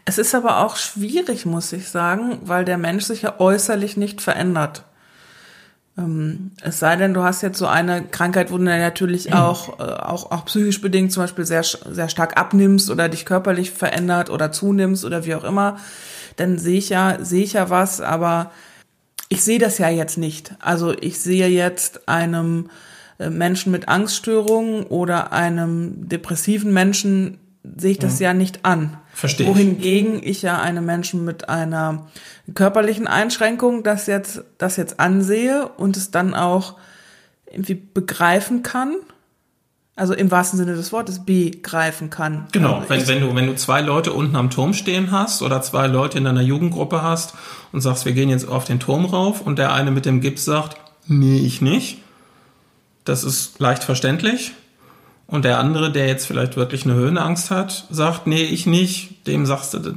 [0.05, 4.21] Es ist aber auch schwierig, muss ich sagen, weil der Mensch sich ja äußerlich nicht
[4.21, 4.85] verändert.
[5.99, 9.83] Ähm, es sei denn, du hast jetzt so eine Krankheit, wo du natürlich auch, äh,
[9.83, 14.53] auch, auch psychisch bedingt zum Beispiel sehr, sehr stark abnimmst oder dich körperlich verändert oder
[14.53, 15.79] zunimmst oder wie auch immer,
[16.37, 18.51] dann sehe ich ja, sehe ich ja was, aber
[19.31, 20.55] ich sehe das ja jetzt nicht.
[20.59, 22.69] Also ich sehe jetzt einem
[23.19, 28.25] äh, Menschen mit Angststörungen oder einem depressiven Menschen sehe ich das mhm.
[28.25, 28.99] ja nicht an.
[29.15, 29.47] Verstehe.
[29.47, 32.09] Wohingegen ich ja einem Menschen mit einer
[32.55, 36.77] körperlichen Einschränkung das jetzt, das jetzt ansehe und es dann auch
[37.47, 38.97] irgendwie begreifen kann.
[40.01, 42.47] Also im wahrsten Sinne des Wortes begreifen kann.
[42.53, 45.61] Genau, also wenn, wenn, du, wenn du zwei Leute unten am Turm stehen hast oder
[45.61, 47.35] zwei Leute in deiner Jugendgruppe hast
[47.71, 50.47] und sagst, wir gehen jetzt auf den Turm rauf und der eine mit dem Gips
[50.47, 51.99] sagt, nee, ich nicht.
[53.05, 54.53] Das ist leicht verständlich.
[55.27, 59.27] Und der andere, der jetzt vielleicht wirklich eine Höhenangst hat, sagt, nee, ich nicht.
[59.27, 59.95] Dem sagst du,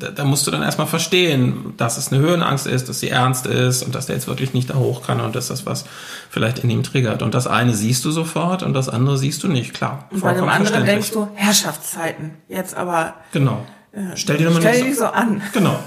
[0.00, 3.46] da, da musst du dann erstmal verstehen, dass es eine Höhenangst ist, dass sie ernst
[3.46, 5.84] ist und dass der jetzt wirklich nicht da hoch kann und dass das was
[6.30, 7.22] vielleicht in ihm triggert.
[7.22, 10.08] Und das eine siehst du sofort und das andere siehst du nicht, klar.
[10.10, 12.32] Und bei dem anderen denkst du, Herrschaftszeiten.
[12.48, 13.14] Jetzt aber.
[13.32, 13.64] Genau.
[13.92, 15.42] Äh, stell dir mal stell dich so an.
[15.52, 15.78] Genau.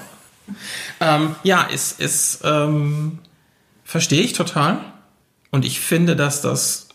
[0.99, 3.19] Ähm, ja, ist, ist ähm,
[3.83, 4.79] verstehe ich total.
[5.51, 6.87] Und ich finde, dass das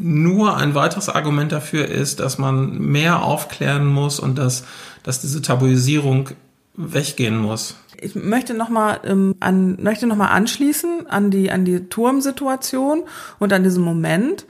[0.00, 4.64] nur ein weiteres Argument dafür ist, dass man mehr aufklären muss und dass,
[5.08, 6.28] dass diese Tabuisierung
[6.74, 7.76] weggehen muss.
[7.98, 13.04] Ich möchte nochmal ähm, an, möchte noch mal anschließen an die, an die Turmsituation
[13.38, 14.44] und an diesen Moment.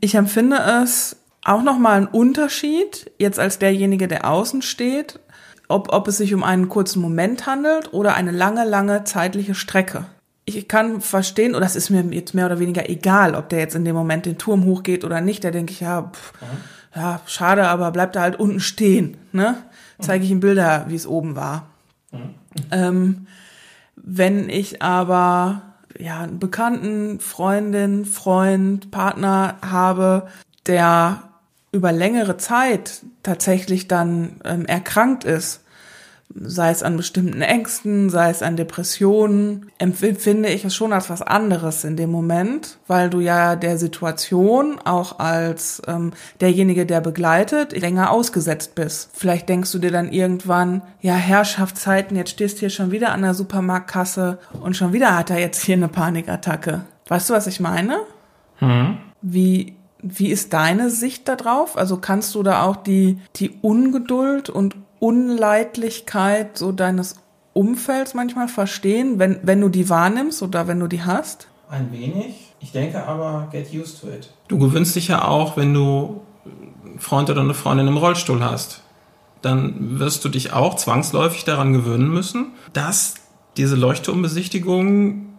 [0.00, 5.20] Ich empfinde es auch nochmal ein Unterschied, jetzt als derjenige, der außen steht,
[5.68, 10.06] ob, ob es sich um einen kurzen Moment handelt oder eine lange, lange zeitliche Strecke
[10.44, 13.76] ich kann verstehen, oder es ist mir jetzt mehr oder weniger egal, ob der jetzt
[13.76, 15.44] in dem Moment den Turm hochgeht oder nicht.
[15.44, 16.46] Da denke ich, ja, pff, mhm.
[16.94, 19.16] Ja, schade, aber bleibt da halt unten stehen.
[19.32, 19.56] Ne?
[19.98, 21.70] Zeige ich ihm Bilder, wie es oben war.
[22.10, 22.34] Mhm.
[22.70, 23.26] Ähm,
[23.96, 25.62] wenn ich aber
[25.98, 30.28] ja einen Bekannten, Freundin, Freund, Partner habe,
[30.66, 31.22] der
[31.70, 35.61] über längere Zeit tatsächlich dann ähm, erkrankt ist
[36.34, 41.22] sei es an bestimmten Ängsten, sei es an Depressionen, empfinde ich es schon als was
[41.22, 47.78] anderes in dem Moment, weil du ja der Situation auch als ähm, derjenige, der begleitet,
[47.78, 49.10] länger ausgesetzt bist.
[49.14, 53.22] Vielleicht denkst du dir dann irgendwann, ja, Herrschaftszeiten, jetzt stehst du hier schon wieder an
[53.22, 56.84] der Supermarktkasse und schon wieder hat er jetzt hier eine Panikattacke.
[57.08, 57.98] Weißt du, was ich meine?
[58.56, 58.98] Hm.
[59.20, 61.78] Wie wie ist deine Sicht da drauf?
[61.78, 67.16] Also kannst du da auch die, die Ungeduld und Unleidlichkeit so deines
[67.54, 71.48] Umfelds manchmal verstehen, wenn, wenn du die wahrnimmst oder wenn du die hast?
[71.68, 72.52] Ein wenig.
[72.60, 74.32] Ich denke aber, get used to it.
[74.46, 76.20] Du gewöhnst dich ja auch, wenn du
[76.84, 78.82] einen Freund oder eine Freundin im Rollstuhl hast.
[79.40, 83.16] Dann wirst du dich auch zwangsläufig daran gewöhnen müssen, dass
[83.56, 85.31] diese Leuchtturmbesichtigungen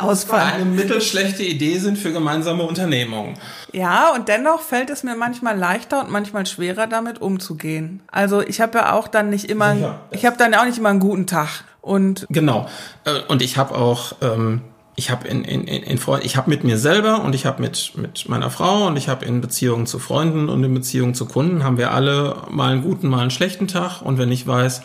[0.00, 0.40] Ausfall.
[0.40, 3.34] eine mittelschlechte Idee sind für gemeinsame Unternehmungen.
[3.72, 8.00] Ja, und dennoch fällt es mir manchmal leichter und manchmal schwerer, damit umzugehen.
[8.10, 10.00] Also ich habe ja auch dann nicht immer, Sicher.
[10.10, 11.64] ich habe dann ja auch nicht immer einen guten Tag.
[11.82, 12.66] Und Genau.
[13.04, 14.62] Äh, Und ich habe auch, ähm,
[14.96, 17.60] ich habe in, in, in, in Freund, ich habe mit mir selber und ich habe
[17.60, 21.26] mit mit meiner Frau und ich habe in Beziehungen zu Freunden und in Beziehungen zu
[21.26, 24.00] Kunden haben wir alle mal einen guten, mal einen schlechten Tag.
[24.02, 24.82] Und wenn ich weiß,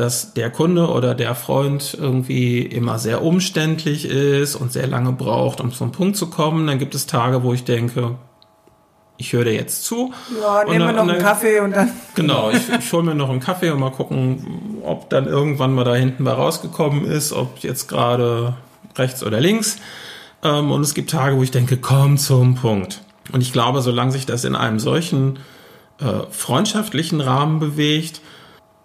[0.00, 5.60] dass der Kunde oder der Freund irgendwie immer sehr umständlich ist und sehr lange braucht,
[5.60, 8.16] um zum Punkt zu kommen, dann gibt es Tage, wo ich denke,
[9.18, 10.12] ich höre dir jetzt zu.
[10.40, 11.90] ja, nehmen wir dann- noch und einen dann- Kaffee und dann.
[12.14, 15.84] Genau, ich, ich hole mir noch einen Kaffee und mal gucken, ob dann irgendwann mal
[15.84, 18.54] da hinten bei rausgekommen ist, ob jetzt gerade
[18.96, 19.76] rechts oder links.
[20.42, 23.02] Ähm, und es gibt Tage, wo ich denke, komm zum Punkt.
[23.32, 25.38] Und ich glaube, solange sich das in einem solchen
[26.00, 28.22] äh, freundschaftlichen Rahmen bewegt,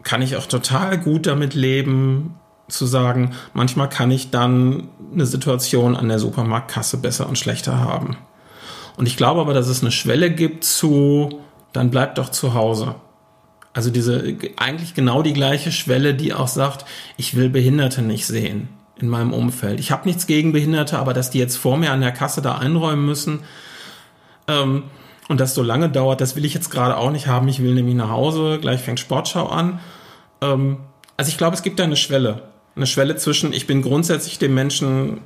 [0.05, 2.35] kann ich auch total gut damit leben,
[2.67, 8.17] zu sagen, manchmal kann ich dann eine Situation an der Supermarktkasse besser und schlechter haben.
[8.97, 11.41] Und ich glaube aber, dass es eine Schwelle gibt zu,
[11.73, 12.95] dann bleib doch zu Hause.
[13.73, 16.85] Also diese eigentlich genau die gleiche Schwelle, die auch sagt,
[17.17, 19.79] ich will Behinderte nicht sehen in meinem Umfeld.
[19.79, 22.57] Ich habe nichts gegen Behinderte, aber dass die jetzt vor mir an der Kasse da
[22.57, 23.41] einräumen müssen
[24.47, 24.83] ähm,
[25.27, 27.49] und das so lange dauert, das will ich jetzt gerade auch nicht haben.
[27.49, 29.79] Ich will nämlich nach Hause, gleich fängt Sportschau an.
[30.41, 30.77] Ähm,
[31.17, 32.43] also ich glaube, es gibt da eine Schwelle.
[32.75, 35.21] Eine Schwelle zwischen, ich bin grundsätzlich dem Menschen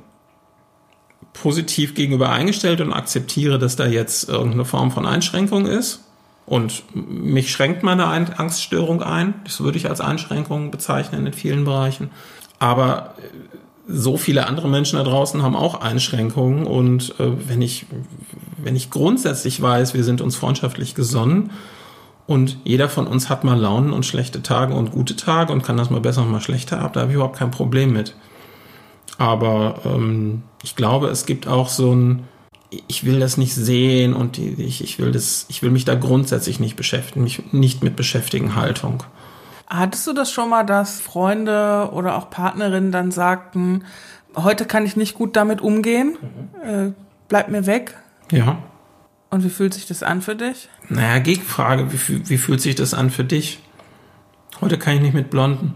[1.32, 6.04] positiv gegenüber eingestellt und akzeptiere, dass da jetzt irgendeine Form von Einschränkung ist.
[6.46, 9.34] Und mich schränkt meine Ein Angststörung ein.
[9.44, 12.10] Das würde ich als Einschränkung bezeichnen in vielen Bereichen.
[12.58, 13.22] Aber äh,
[13.86, 16.66] so viele andere Menschen da draußen haben auch Einschränkungen.
[16.66, 17.86] Und äh, wenn ich,
[18.58, 21.50] wenn ich grundsätzlich weiß, wir sind uns freundschaftlich gesonnen
[22.30, 25.76] und jeder von uns hat mal Launen und schlechte Tage und gute Tage und kann
[25.76, 28.14] das mal besser und mal schlechter ab, da habe ich überhaupt kein Problem mit.
[29.18, 32.28] Aber ähm, ich glaube, es gibt auch so ein,
[32.86, 36.60] ich will das nicht sehen und ich, ich will das, ich will mich da grundsätzlich
[36.60, 39.02] nicht beschäftigen, mich nicht mit beschäftigen Haltung.
[39.66, 43.82] Hattest du das schon mal, dass Freunde oder auch Partnerinnen dann sagten,
[44.36, 46.16] heute kann ich nicht gut damit umgehen,
[46.64, 46.92] äh,
[47.26, 47.96] bleib mir weg?
[48.30, 48.58] Ja.
[49.30, 50.68] Und wie fühlt sich das an für dich?
[50.88, 53.60] Naja, Gegenfrage, wie, wie fühlt sich das an für dich?
[54.60, 55.74] Heute kann ich nicht mit Blonden.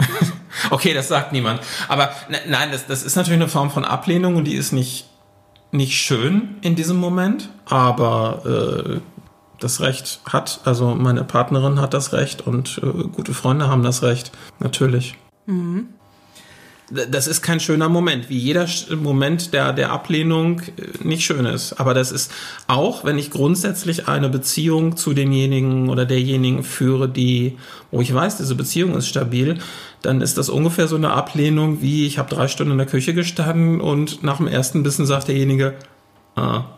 [0.70, 1.60] okay, das sagt niemand.
[1.88, 5.08] Aber ne, nein, das, das ist natürlich eine Form von Ablehnung und die ist nicht,
[5.70, 9.00] nicht schön in diesem Moment, aber äh,
[9.60, 14.02] das Recht hat, also meine Partnerin hat das Recht und äh, gute Freunde haben das
[14.02, 15.14] Recht, natürlich.
[16.90, 18.66] Das ist kein schöner Moment, wie jeder
[18.96, 21.74] Moment der, der Ablehnung äh, nicht schön ist.
[21.74, 22.32] Aber das ist
[22.66, 27.58] auch, wenn ich grundsätzlich eine Beziehung zu demjenigen oder derjenigen führe, die,
[27.90, 29.58] wo ich weiß, diese Beziehung ist stabil,
[30.00, 33.12] dann ist das ungefähr so eine Ablehnung, wie ich habe drei Stunden in der Küche
[33.12, 35.74] gestanden und nach dem ersten Bissen sagt derjenige,
[36.36, 36.77] ah,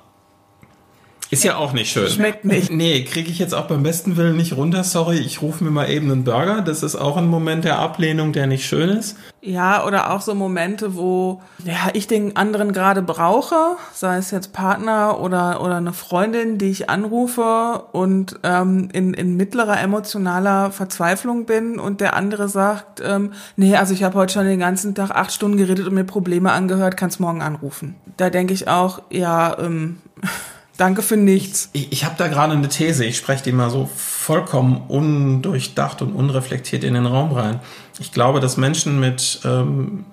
[1.30, 2.08] ist ja auch nicht schön.
[2.08, 2.72] Schmeckt nicht.
[2.72, 4.82] Nee, kriege ich jetzt auch beim besten Willen nicht runter.
[4.82, 6.60] Sorry, ich rufe mir mal eben einen Burger.
[6.60, 9.16] Das ist auch ein Moment der Ablehnung, der nicht schön ist.
[9.40, 14.52] Ja, oder auch so Momente, wo ja, ich den anderen gerade brauche, sei es jetzt
[14.52, 21.46] Partner oder, oder eine Freundin, die ich anrufe und ähm, in, in mittlerer emotionaler Verzweiflung
[21.46, 25.10] bin und der andere sagt, ähm, nee, also ich habe heute schon den ganzen Tag
[25.10, 27.94] acht Stunden geredet und mir Probleme angehört, kannst morgen anrufen.
[28.16, 29.98] Da denke ich auch, ja, ähm,
[30.80, 31.68] danke für nichts.
[31.72, 36.12] Ich, ich habe da gerade eine These, ich spreche die mal so vollkommen undurchdacht und
[36.12, 37.60] unreflektiert in den Raum rein.
[37.98, 40.06] Ich glaube, dass Menschen mit ähm,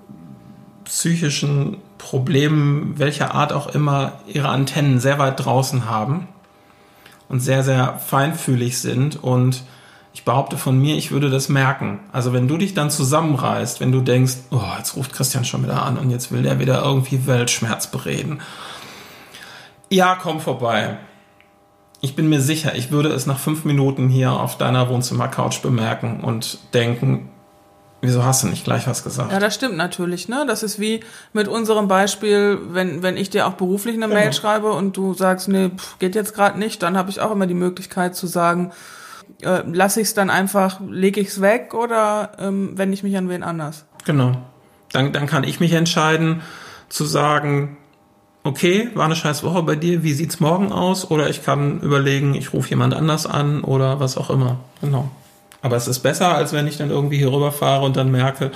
[0.84, 6.28] psychischen Problemen, welcher Art auch immer, ihre Antennen sehr weit draußen haben
[7.30, 9.64] und sehr, sehr feinfühlig sind und
[10.14, 12.00] ich behaupte von mir, ich würde das merken.
[12.12, 15.84] Also wenn du dich dann zusammenreißt, wenn du denkst, oh, jetzt ruft Christian schon wieder
[15.84, 18.40] an und jetzt will der wieder irgendwie Weltschmerz bereden.
[19.90, 20.98] Ja, komm vorbei.
[22.02, 26.24] Ich bin mir sicher, ich würde es nach fünf Minuten hier auf deiner Wohnzimmercouch bemerken
[26.24, 27.30] und denken,
[28.02, 29.32] wieso hast du nicht gleich was gesagt?
[29.32, 30.46] Ja, das stimmt natürlich, ne?
[30.48, 31.00] Das ist wie
[31.34, 35.48] mit unserem Beispiel, wenn, wenn ich dir auch beruflich eine Mail schreibe und du sagst,
[35.48, 38.72] nee, pff, geht jetzt gerade nicht, dann habe ich auch immer die Möglichkeit zu sagen,
[39.42, 43.18] äh, lasse ich es dann einfach, lege ich es weg oder ähm, wende ich mich
[43.18, 43.86] an wen anders.
[44.06, 44.34] Genau.
[44.92, 46.42] Dann, dann kann ich mich entscheiden
[46.90, 47.78] zu sagen,
[48.48, 51.12] okay, war eine scheiß Woche bei dir, wie sieht's morgen aus?
[51.12, 54.60] Oder ich kann überlegen, ich rufe jemand anders an oder was auch immer.
[54.82, 55.10] Genau.
[55.62, 58.52] Aber es ist besser, als wenn ich dann irgendwie hier rüberfahre und dann merke,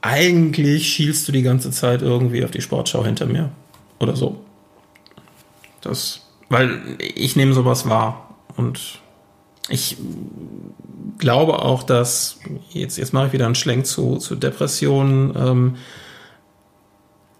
[0.00, 3.50] eigentlich schielst du die ganze Zeit irgendwie auf die Sportschau hinter mir.
[4.00, 4.40] Oder so.
[5.80, 8.34] Das, weil ich nehme sowas wahr.
[8.56, 9.00] Und
[9.68, 9.96] ich
[11.18, 12.38] glaube auch, dass,
[12.70, 15.76] jetzt, jetzt mache ich wieder einen Schlenk zu, zu Depressionen, ähm,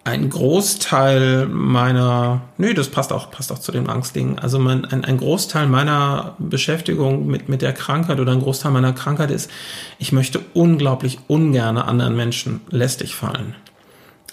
[0.05, 4.39] ein Großteil meiner, nö, das passt auch, passt auch zu den Angstdingen.
[4.39, 8.93] Also mein, ein, ein Großteil meiner Beschäftigung mit, mit der Krankheit oder ein Großteil meiner
[8.93, 9.51] Krankheit ist,
[9.99, 13.55] ich möchte unglaublich ungerne anderen Menschen lästig fallen.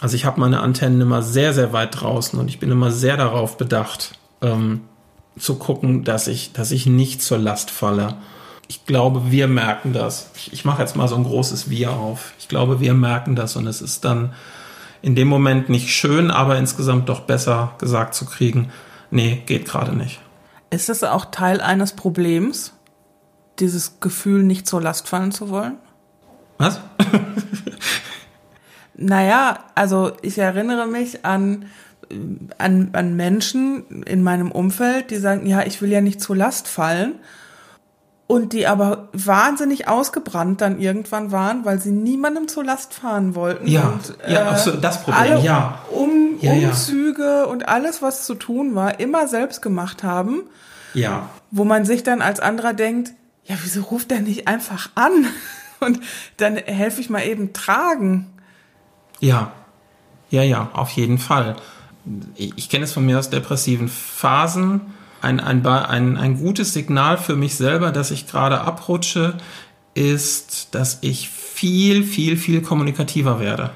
[0.01, 3.15] Also ich habe meine Antennen immer sehr, sehr weit draußen und ich bin immer sehr
[3.15, 4.81] darauf bedacht, ähm,
[5.39, 8.15] zu gucken, dass ich, dass ich nicht zur Last falle.
[8.67, 10.31] Ich glaube, wir merken das.
[10.35, 12.33] Ich, ich mache jetzt mal so ein großes Wir auf.
[12.39, 14.33] Ich glaube, wir merken das und es ist dann,
[15.01, 18.71] in dem Moment nicht schön, aber insgesamt doch besser gesagt zu kriegen,
[19.09, 20.21] nee, geht gerade nicht.
[20.69, 22.73] Ist das auch Teil eines Problems,
[23.59, 25.77] dieses Gefühl, nicht zur Last fallen zu wollen?
[26.57, 26.79] Was?
[28.95, 31.65] naja, also ich erinnere mich an,
[32.57, 36.67] an, an Menschen in meinem Umfeld, die sagen, ja, ich will ja nicht zur Last
[36.67, 37.15] fallen
[38.31, 43.67] und die aber wahnsinnig ausgebrannt dann irgendwann waren, weil sie niemandem zur Last fahren wollten.
[43.67, 45.79] Ja, und, ja, äh, das Problem, ja.
[45.91, 47.43] Um, ja, Umzüge ja.
[47.43, 50.43] und alles, was zu tun war, immer selbst gemacht haben.
[50.93, 51.27] Ja.
[51.51, 53.11] Wo man sich dann als anderer denkt,
[53.43, 55.27] ja, wieso ruft der nicht einfach an?
[55.81, 55.99] Und
[56.37, 58.31] dann helfe ich mal eben tragen.
[59.19, 59.51] Ja,
[60.29, 61.57] ja, ja, auf jeden Fall.
[62.35, 67.17] Ich, ich kenne es von mir aus depressiven Phasen ein, ein, ein, ein gutes Signal
[67.17, 69.35] für mich selber, dass ich gerade abrutsche,
[69.93, 73.71] ist, dass ich viel, viel, viel kommunikativer werde.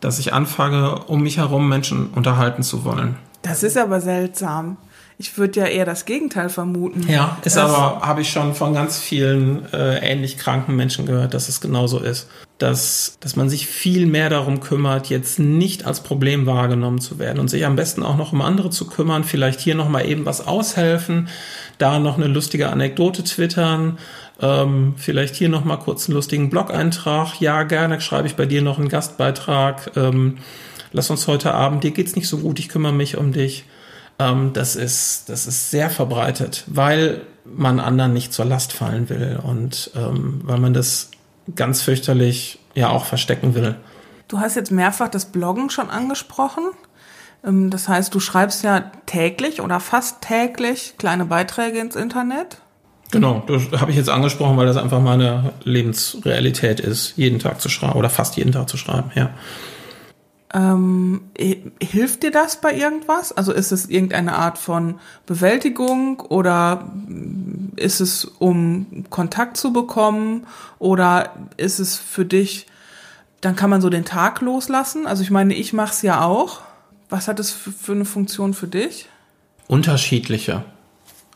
[0.00, 3.16] Dass ich anfange, um mich herum Menschen unterhalten zu wollen.
[3.42, 4.76] Das ist aber seltsam.
[5.16, 7.08] Ich würde ja eher das Gegenteil vermuten.
[7.08, 11.48] Ja, ist aber, habe ich schon von ganz vielen äh, ähnlich kranken Menschen gehört, dass
[11.48, 12.28] es genauso ist.
[12.58, 17.38] Dass, dass man sich viel mehr darum kümmert, jetzt nicht als Problem wahrgenommen zu werden
[17.38, 20.44] und sich am besten auch noch um andere zu kümmern, vielleicht hier nochmal eben was
[20.44, 21.28] aushelfen,
[21.78, 23.98] da noch eine lustige Anekdote twittern,
[24.40, 27.40] ähm, vielleicht hier nochmal kurz einen lustigen Blog-Eintrag.
[27.40, 29.92] Ja, gerne schreibe ich bei dir noch einen Gastbeitrag.
[29.96, 30.38] Ähm,
[30.90, 33.66] lass uns heute Abend, dir geht's nicht so gut, ich kümmere mich um dich
[34.18, 39.38] ähm, das, ist, das ist sehr verbreitet, weil man anderen nicht zur Last fallen will
[39.42, 41.10] und ähm, weil man das
[41.54, 43.76] ganz fürchterlich ja auch verstecken will.
[44.28, 46.64] Du hast jetzt mehrfach das Bloggen schon angesprochen.
[47.44, 52.58] Ähm, das heißt, du schreibst ja täglich oder fast täglich kleine Beiträge ins Internet.
[53.10, 57.70] Genau, das habe ich jetzt angesprochen, weil das einfach meine Lebensrealität ist, jeden Tag zu
[57.70, 59.30] schreiben oder fast jeden Tag zu schreiben, ja.
[60.54, 61.20] Ähm,
[61.80, 63.32] hilft dir das bei irgendwas?
[63.32, 66.90] Also ist es irgendeine Art von Bewältigung oder
[67.76, 70.46] ist es, um Kontakt zu bekommen
[70.78, 72.66] oder ist es für dich,
[73.42, 75.06] dann kann man so den Tag loslassen?
[75.06, 76.62] Also ich meine, ich mache es ja auch.
[77.10, 79.06] Was hat es für, für eine Funktion für dich?
[79.66, 80.64] Unterschiedliche.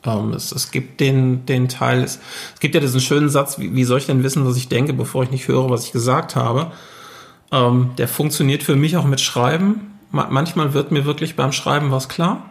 [0.04, 2.18] Ähm, es, es, gibt den, den Teil, es,
[2.54, 4.94] es, gibt ja diesen schönen Satz, wie, wie soll ich denn wissen, was ich denke,
[4.94, 6.72] bevor ich nicht höre, was ich gesagt habe?
[7.52, 9.98] Ähm, der funktioniert für mich auch mit Schreiben.
[10.10, 12.50] Ma manchmal wird mir wirklich beim Schreiben was klar.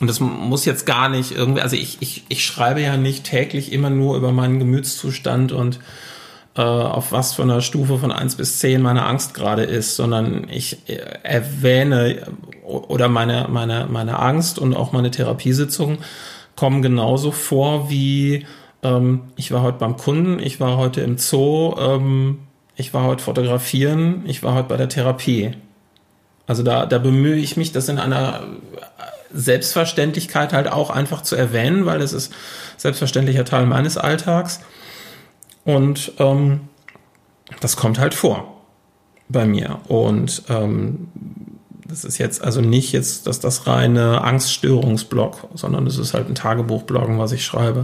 [0.00, 3.72] Und das muss jetzt gar nicht irgendwie, also ich, ich, ich schreibe ja nicht täglich
[3.72, 5.80] immer nur über meinen Gemütszustand und
[6.56, 10.48] äh, auf was für einer Stufe von eins bis zehn meine Angst gerade ist, sondern
[10.48, 12.28] ich äh, erwähne
[12.64, 15.98] oder meine, meine, meine Angst und auch meine Therapiesitzungen
[16.54, 18.46] kommen genauso vor wie
[18.82, 22.38] ähm, ich war heute beim Kunden, ich war heute im Zoo, ähm,
[22.78, 25.50] ich war heute fotografieren, ich war heute bei der Therapie.
[26.46, 28.44] Also da, da bemühe ich mich, das in einer
[29.34, 32.32] Selbstverständlichkeit halt auch einfach zu erwähnen, weil es ist
[32.76, 34.60] selbstverständlicher Teil meines Alltags.
[35.64, 36.60] Und ähm,
[37.60, 38.62] das kommt halt vor
[39.28, 39.80] bei mir.
[39.88, 41.08] Und ähm,
[41.84, 46.36] das ist jetzt also nicht jetzt dass das reine Angststörungsblog, sondern es ist halt ein
[46.36, 47.82] Tagebuchbloggen, was ich schreibe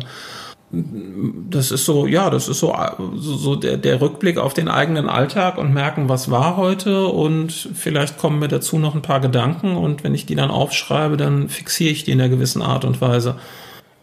[1.51, 2.75] das ist so, ja, das ist so,
[3.17, 8.19] so, der, der Rückblick auf den eigenen Alltag und merken, was war heute und vielleicht
[8.19, 11.93] kommen mir dazu noch ein paar Gedanken und wenn ich die dann aufschreibe, dann fixiere
[11.93, 13.37] ich die in einer gewissen Art und Weise.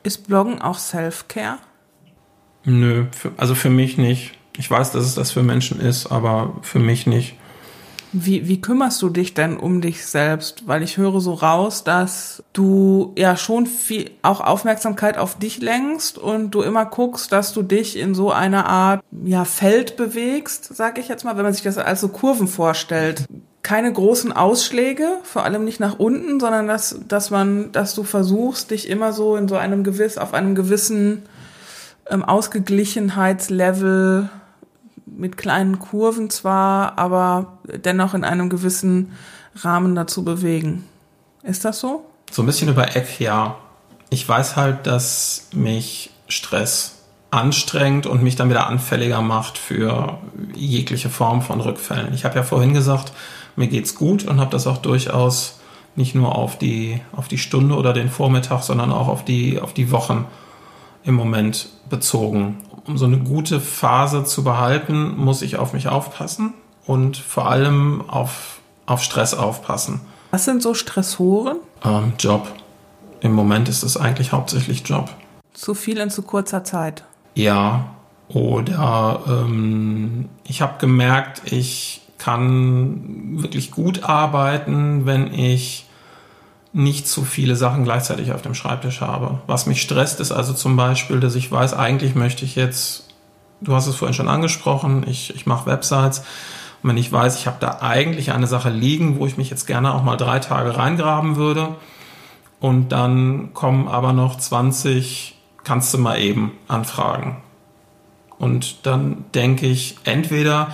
[0.04, 1.58] Ist Bloggen auch Self-Care?
[2.64, 4.34] Nö, für, also für mich nicht.
[4.58, 7.36] Ich weiß, dass es das für Menschen ist, aber für mich nicht.
[8.14, 10.68] Wie, wie kümmerst du dich denn um dich selbst?
[10.68, 16.18] Weil ich höre so raus, dass du ja schon viel auch Aufmerksamkeit auf dich lenkst
[16.18, 20.98] und du immer guckst, dass du dich in so einer Art ja Feld bewegst, sag
[20.98, 23.24] ich jetzt mal, wenn man sich das als so Kurven vorstellt.
[23.64, 28.72] Keine großen Ausschläge, vor allem nicht nach unten, sondern dass, dass man, dass du versuchst,
[28.72, 31.24] dich immer so in so einem gewiss, auf einem gewissen
[32.10, 34.30] ähm, Ausgeglichenheitslevel
[35.16, 39.12] mit kleinen Kurven zwar, aber dennoch in einem gewissen
[39.56, 40.86] Rahmen dazu bewegen.
[41.44, 42.06] Ist das so?
[42.32, 43.58] So ein bisschen über Eck, ja.
[44.10, 46.98] Ich weiß halt, dass mich Stress
[47.30, 50.20] anstrengt und mich dann wieder anfälliger macht für
[50.54, 52.14] jegliche Form von Rückfällen.
[52.14, 53.14] Ich habe ja vorhin gesagt,
[53.56, 55.60] mir geht's gut und habe das auch durchaus
[55.96, 59.74] nicht nur auf die, auf die Stunde oder den Vormittag, sondern auch auf die, auf
[59.74, 60.26] die Wochen
[61.04, 62.58] im Moment bezogen.
[62.88, 66.54] Um so eine gute Phase zu behalten, muss ich auf mich aufpassen
[66.86, 70.02] und vor allem auf, auf Stress aufpassen.
[70.32, 71.58] Was sind so Stressoren?
[71.84, 72.48] Ähm, Job.
[73.20, 75.10] Im Moment ist es eigentlich hauptsächlich Job.
[75.54, 77.04] Zu viel in zu kurzer Zeit.
[77.36, 77.86] Ja.
[78.30, 85.86] Oder ähm, ich habe gemerkt, ich kann wirklich gut arbeiten, wenn ich
[86.74, 89.40] nicht zu viele Sachen gleichzeitig auf dem Schreibtisch habe.
[89.48, 93.10] Was mich stresst, ist also zum Beispiel, dass ich weiß, eigentlich möchte ich jetzt,
[93.60, 96.20] du hast es vorhin schon angesprochen, ich, ich mache Websites.
[96.82, 99.68] Und wenn ich weiß, ich habe da eigentlich eine Sache liegen, wo ich mich jetzt
[99.68, 101.76] gerne auch mal drei Tage reingraben würde,
[102.62, 107.38] und dann kommen aber noch 20, kannst du mal eben anfragen.
[108.38, 110.70] Und dann denke ich, entweder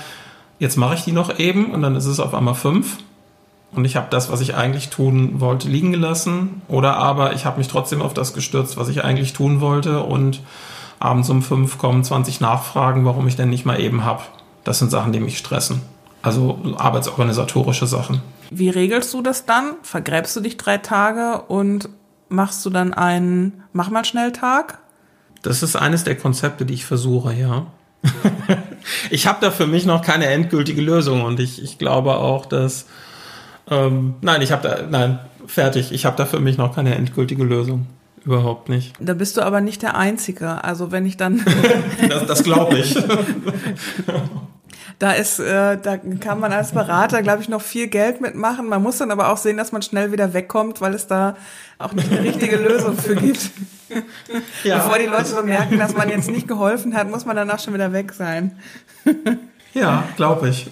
[0.60, 2.98] jetzt mache ich die noch eben und dann ist es auf einmal fünf
[3.72, 6.62] und ich habe das, was ich eigentlich tun wollte, liegen gelassen.
[6.68, 10.04] Oder aber ich habe mich trotzdem auf das gestürzt, was ich eigentlich tun wollte.
[10.04, 10.42] Und
[11.00, 14.24] abends um fünf kommen 20 Nachfragen, warum ich denn nicht mal eben habe.
[14.64, 15.82] Das sind Sachen, die mich stressen.
[16.22, 18.22] Also arbeitsorganisatorische Sachen.
[18.50, 19.76] Wie regelst du das dann?
[19.84, 21.90] Vergräbst du dich drei Tage und
[22.30, 24.80] machst du dann einen Mach mal schnell Tag?
[25.44, 27.68] Das ist eines der Konzepte, die ich versuche, ja.
[29.12, 32.88] ich habe da für mich noch keine endgültige Lösung und ich, ich glaube auch, dass
[33.70, 35.92] ähm, nein, ich habe da, nein, fertig.
[35.92, 37.88] Ich habe da für mich noch keine endgültige Lösung.
[38.26, 38.94] Überhaupt nicht.
[39.00, 40.64] Da bist du aber nicht der Einzige.
[40.64, 41.46] Also wenn ich dann.
[42.10, 42.98] das das glaube ich.
[45.00, 48.68] da ist, äh, da kann man als Berater, glaube ich, noch viel Geld mitmachen.
[48.68, 51.38] Man muss dann aber auch sehen, dass man schnell wieder wegkommt, weil es da
[51.80, 53.50] auch nicht eine richtige Lösung für gibt.
[54.66, 54.80] Ja.
[54.80, 57.74] Bevor die Leute so merken, dass man jetzt nicht geholfen hat, muss man danach schon
[57.74, 58.60] wieder weg sein.
[59.74, 60.70] ja, glaube ich.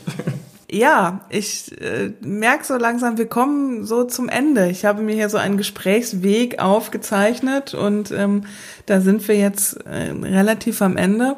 [0.69, 4.69] Ja, ich äh, merke so langsam, wir kommen so zum Ende.
[4.69, 8.45] Ich habe mir hier so einen Gesprächsweg aufgezeichnet und ähm,
[8.87, 11.37] da sind wir jetzt äh, relativ am Ende.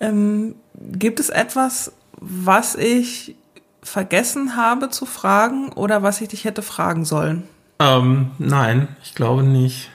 [0.00, 3.34] Ähm, gibt es etwas, was ich
[3.82, 7.42] vergessen habe zu fragen oder was ich dich hätte fragen sollen?
[7.80, 9.90] Ähm, nein, ich glaube nicht.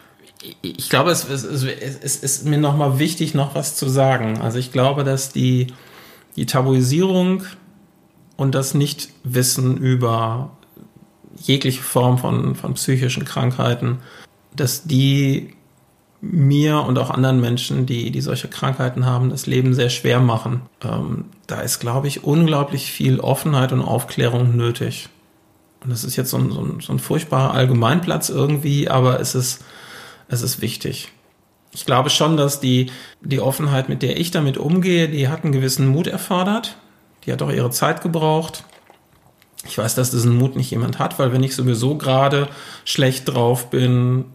[0.62, 1.64] Ich glaube, es, es, es,
[2.02, 4.40] es ist mir nochmal wichtig, noch was zu sagen.
[4.42, 5.68] Also ich glaube, dass die,
[6.36, 7.44] die Tabuisierung
[8.40, 10.52] und das Nichtwissen über
[11.36, 14.00] jegliche Form von, von psychischen Krankheiten,
[14.56, 15.54] dass die
[16.22, 20.62] mir und auch anderen Menschen, die, die solche Krankheiten haben, das Leben sehr schwer machen.
[20.84, 25.10] Ähm, da ist, glaube ich, unglaublich viel Offenheit und Aufklärung nötig.
[25.84, 29.36] Und das ist jetzt so ein, so ein, so ein furchtbarer Allgemeinplatz irgendwie, aber es
[29.36, 29.64] ist,
[30.30, 31.10] es ist wichtig.
[31.74, 35.54] Ich glaube schon, dass die, die Offenheit, mit der ich damit umgehe, die hat einen
[35.54, 36.78] gewissen Mut erfordert.
[37.26, 38.64] Die hat auch ihre Zeit gebraucht.
[39.66, 42.48] Ich weiß, dass diesen Mut nicht jemand hat, weil wenn ich sowieso gerade
[42.86, 44.26] schlecht drauf bin,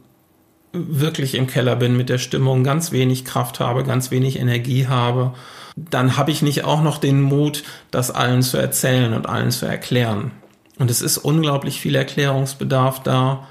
[0.72, 5.32] wirklich im Keller bin mit der Stimmung, ganz wenig Kraft habe, ganz wenig Energie habe,
[5.76, 9.66] dann habe ich nicht auch noch den Mut, das allen zu erzählen und allen zu
[9.66, 10.32] erklären.
[10.78, 13.46] Und es ist unglaublich viel Erklärungsbedarf da.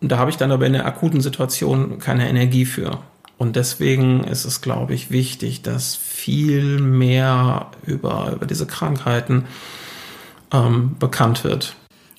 [0.00, 3.00] Und da habe ich dann aber in der akuten Situation keine Energie für.
[3.40, 9.46] Und deswegen ist es, glaube ich, wichtig, dass viel mehr über, über diese Krankheiten
[10.52, 11.74] ähm, bekannt wird.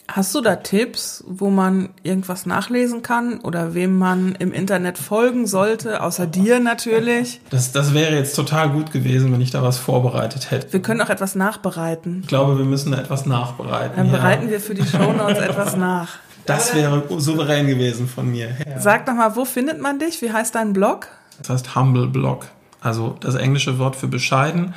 [0.08, 5.46] Hast du da Tipps, wo man irgendwas nachlesen kann oder wem man im Internet folgen
[5.46, 7.40] sollte, außer dir natürlich?
[7.52, 10.74] Das, das wäre jetzt total gut gewesen, wenn ich da was vorbereitet hätte.
[10.74, 12.22] Wir können auch etwas nachbereiten.
[12.24, 13.96] Ich glaube, wir müssen etwas nachbereiten.
[13.96, 16.18] Dann bereiten wir für die Shownotes etwas nach.
[16.46, 18.50] Das wäre souverän gewesen von mir.
[18.66, 18.80] Ja.
[18.80, 20.22] Sag doch mal, wo findet man dich?
[20.22, 21.08] Wie heißt dein Blog?
[21.40, 22.48] Das heißt Humble Blog.
[22.82, 24.74] Also das englische Wort für bescheiden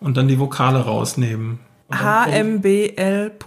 [0.00, 1.60] und dann die Vokale rausnehmen.
[1.90, 3.40] hmbl.blog,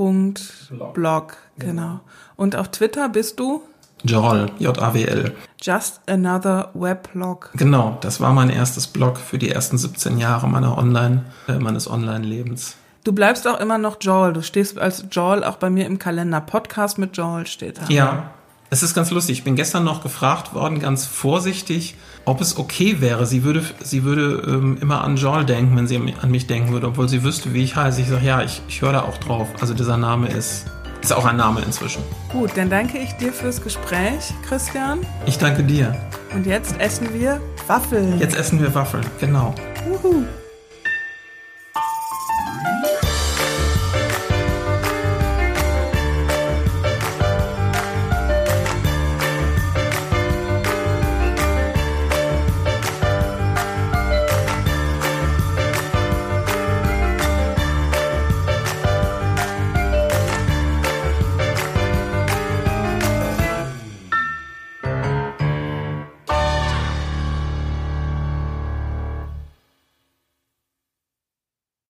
[1.59, 1.99] genau.
[2.35, 3.61] Und auf Twitter bist du?
[4.03, 5.35] Jowl, J-A-W-L.
[5.61, 7.51] Just Another Weblog.
[7.53, 11.87] Genau, das war mein erstes Blog für die ersten 17 Jahre meiner Online, äh, meines
[11.89, 12.77] Online-Lebens.
[13.03, 14.33] Du bleibst auch immer noch Joel.
[14.33, 16.39] Du stehst als Joel auch bei mir im Kalender.
[16.39, 17.85] Podcast mit Joel steht da.
[17.89, 18.31] Ja,
[18.69, 19.39] es ist ganz lustig.
[19.39, 21.95] Ich bin gestern noch gefragt worden, ganz vorsichtig,
[22.25, 23.25] ob es okay wäre.
[23.25, 26.87] Sie würde, sie würde ähm, immer an Joel denken, wenn sie an mich denken würde,
[26.87, 28.01] obwohl sie wüsste, wie ich heiße.
[28.01, 29.47] Ich sage, ja, ich, ich höre da auch drauf.
[29.59, 30.67] Also dieser Name ist
[31.01, 32.03] Ist auch ein Name inzwischen.
[32.31, 34.99] Gut, dann danke ich dir fürs Gespräch, Christian.
[35.25, 35.95] Ich danke dir.
[36.35, 38.19] Und jetzt essen wir Waffeln.
[38.19, 39.55] Jetzt essen wir Waffeln, genau.
[39.87, 40.23] Wuhu.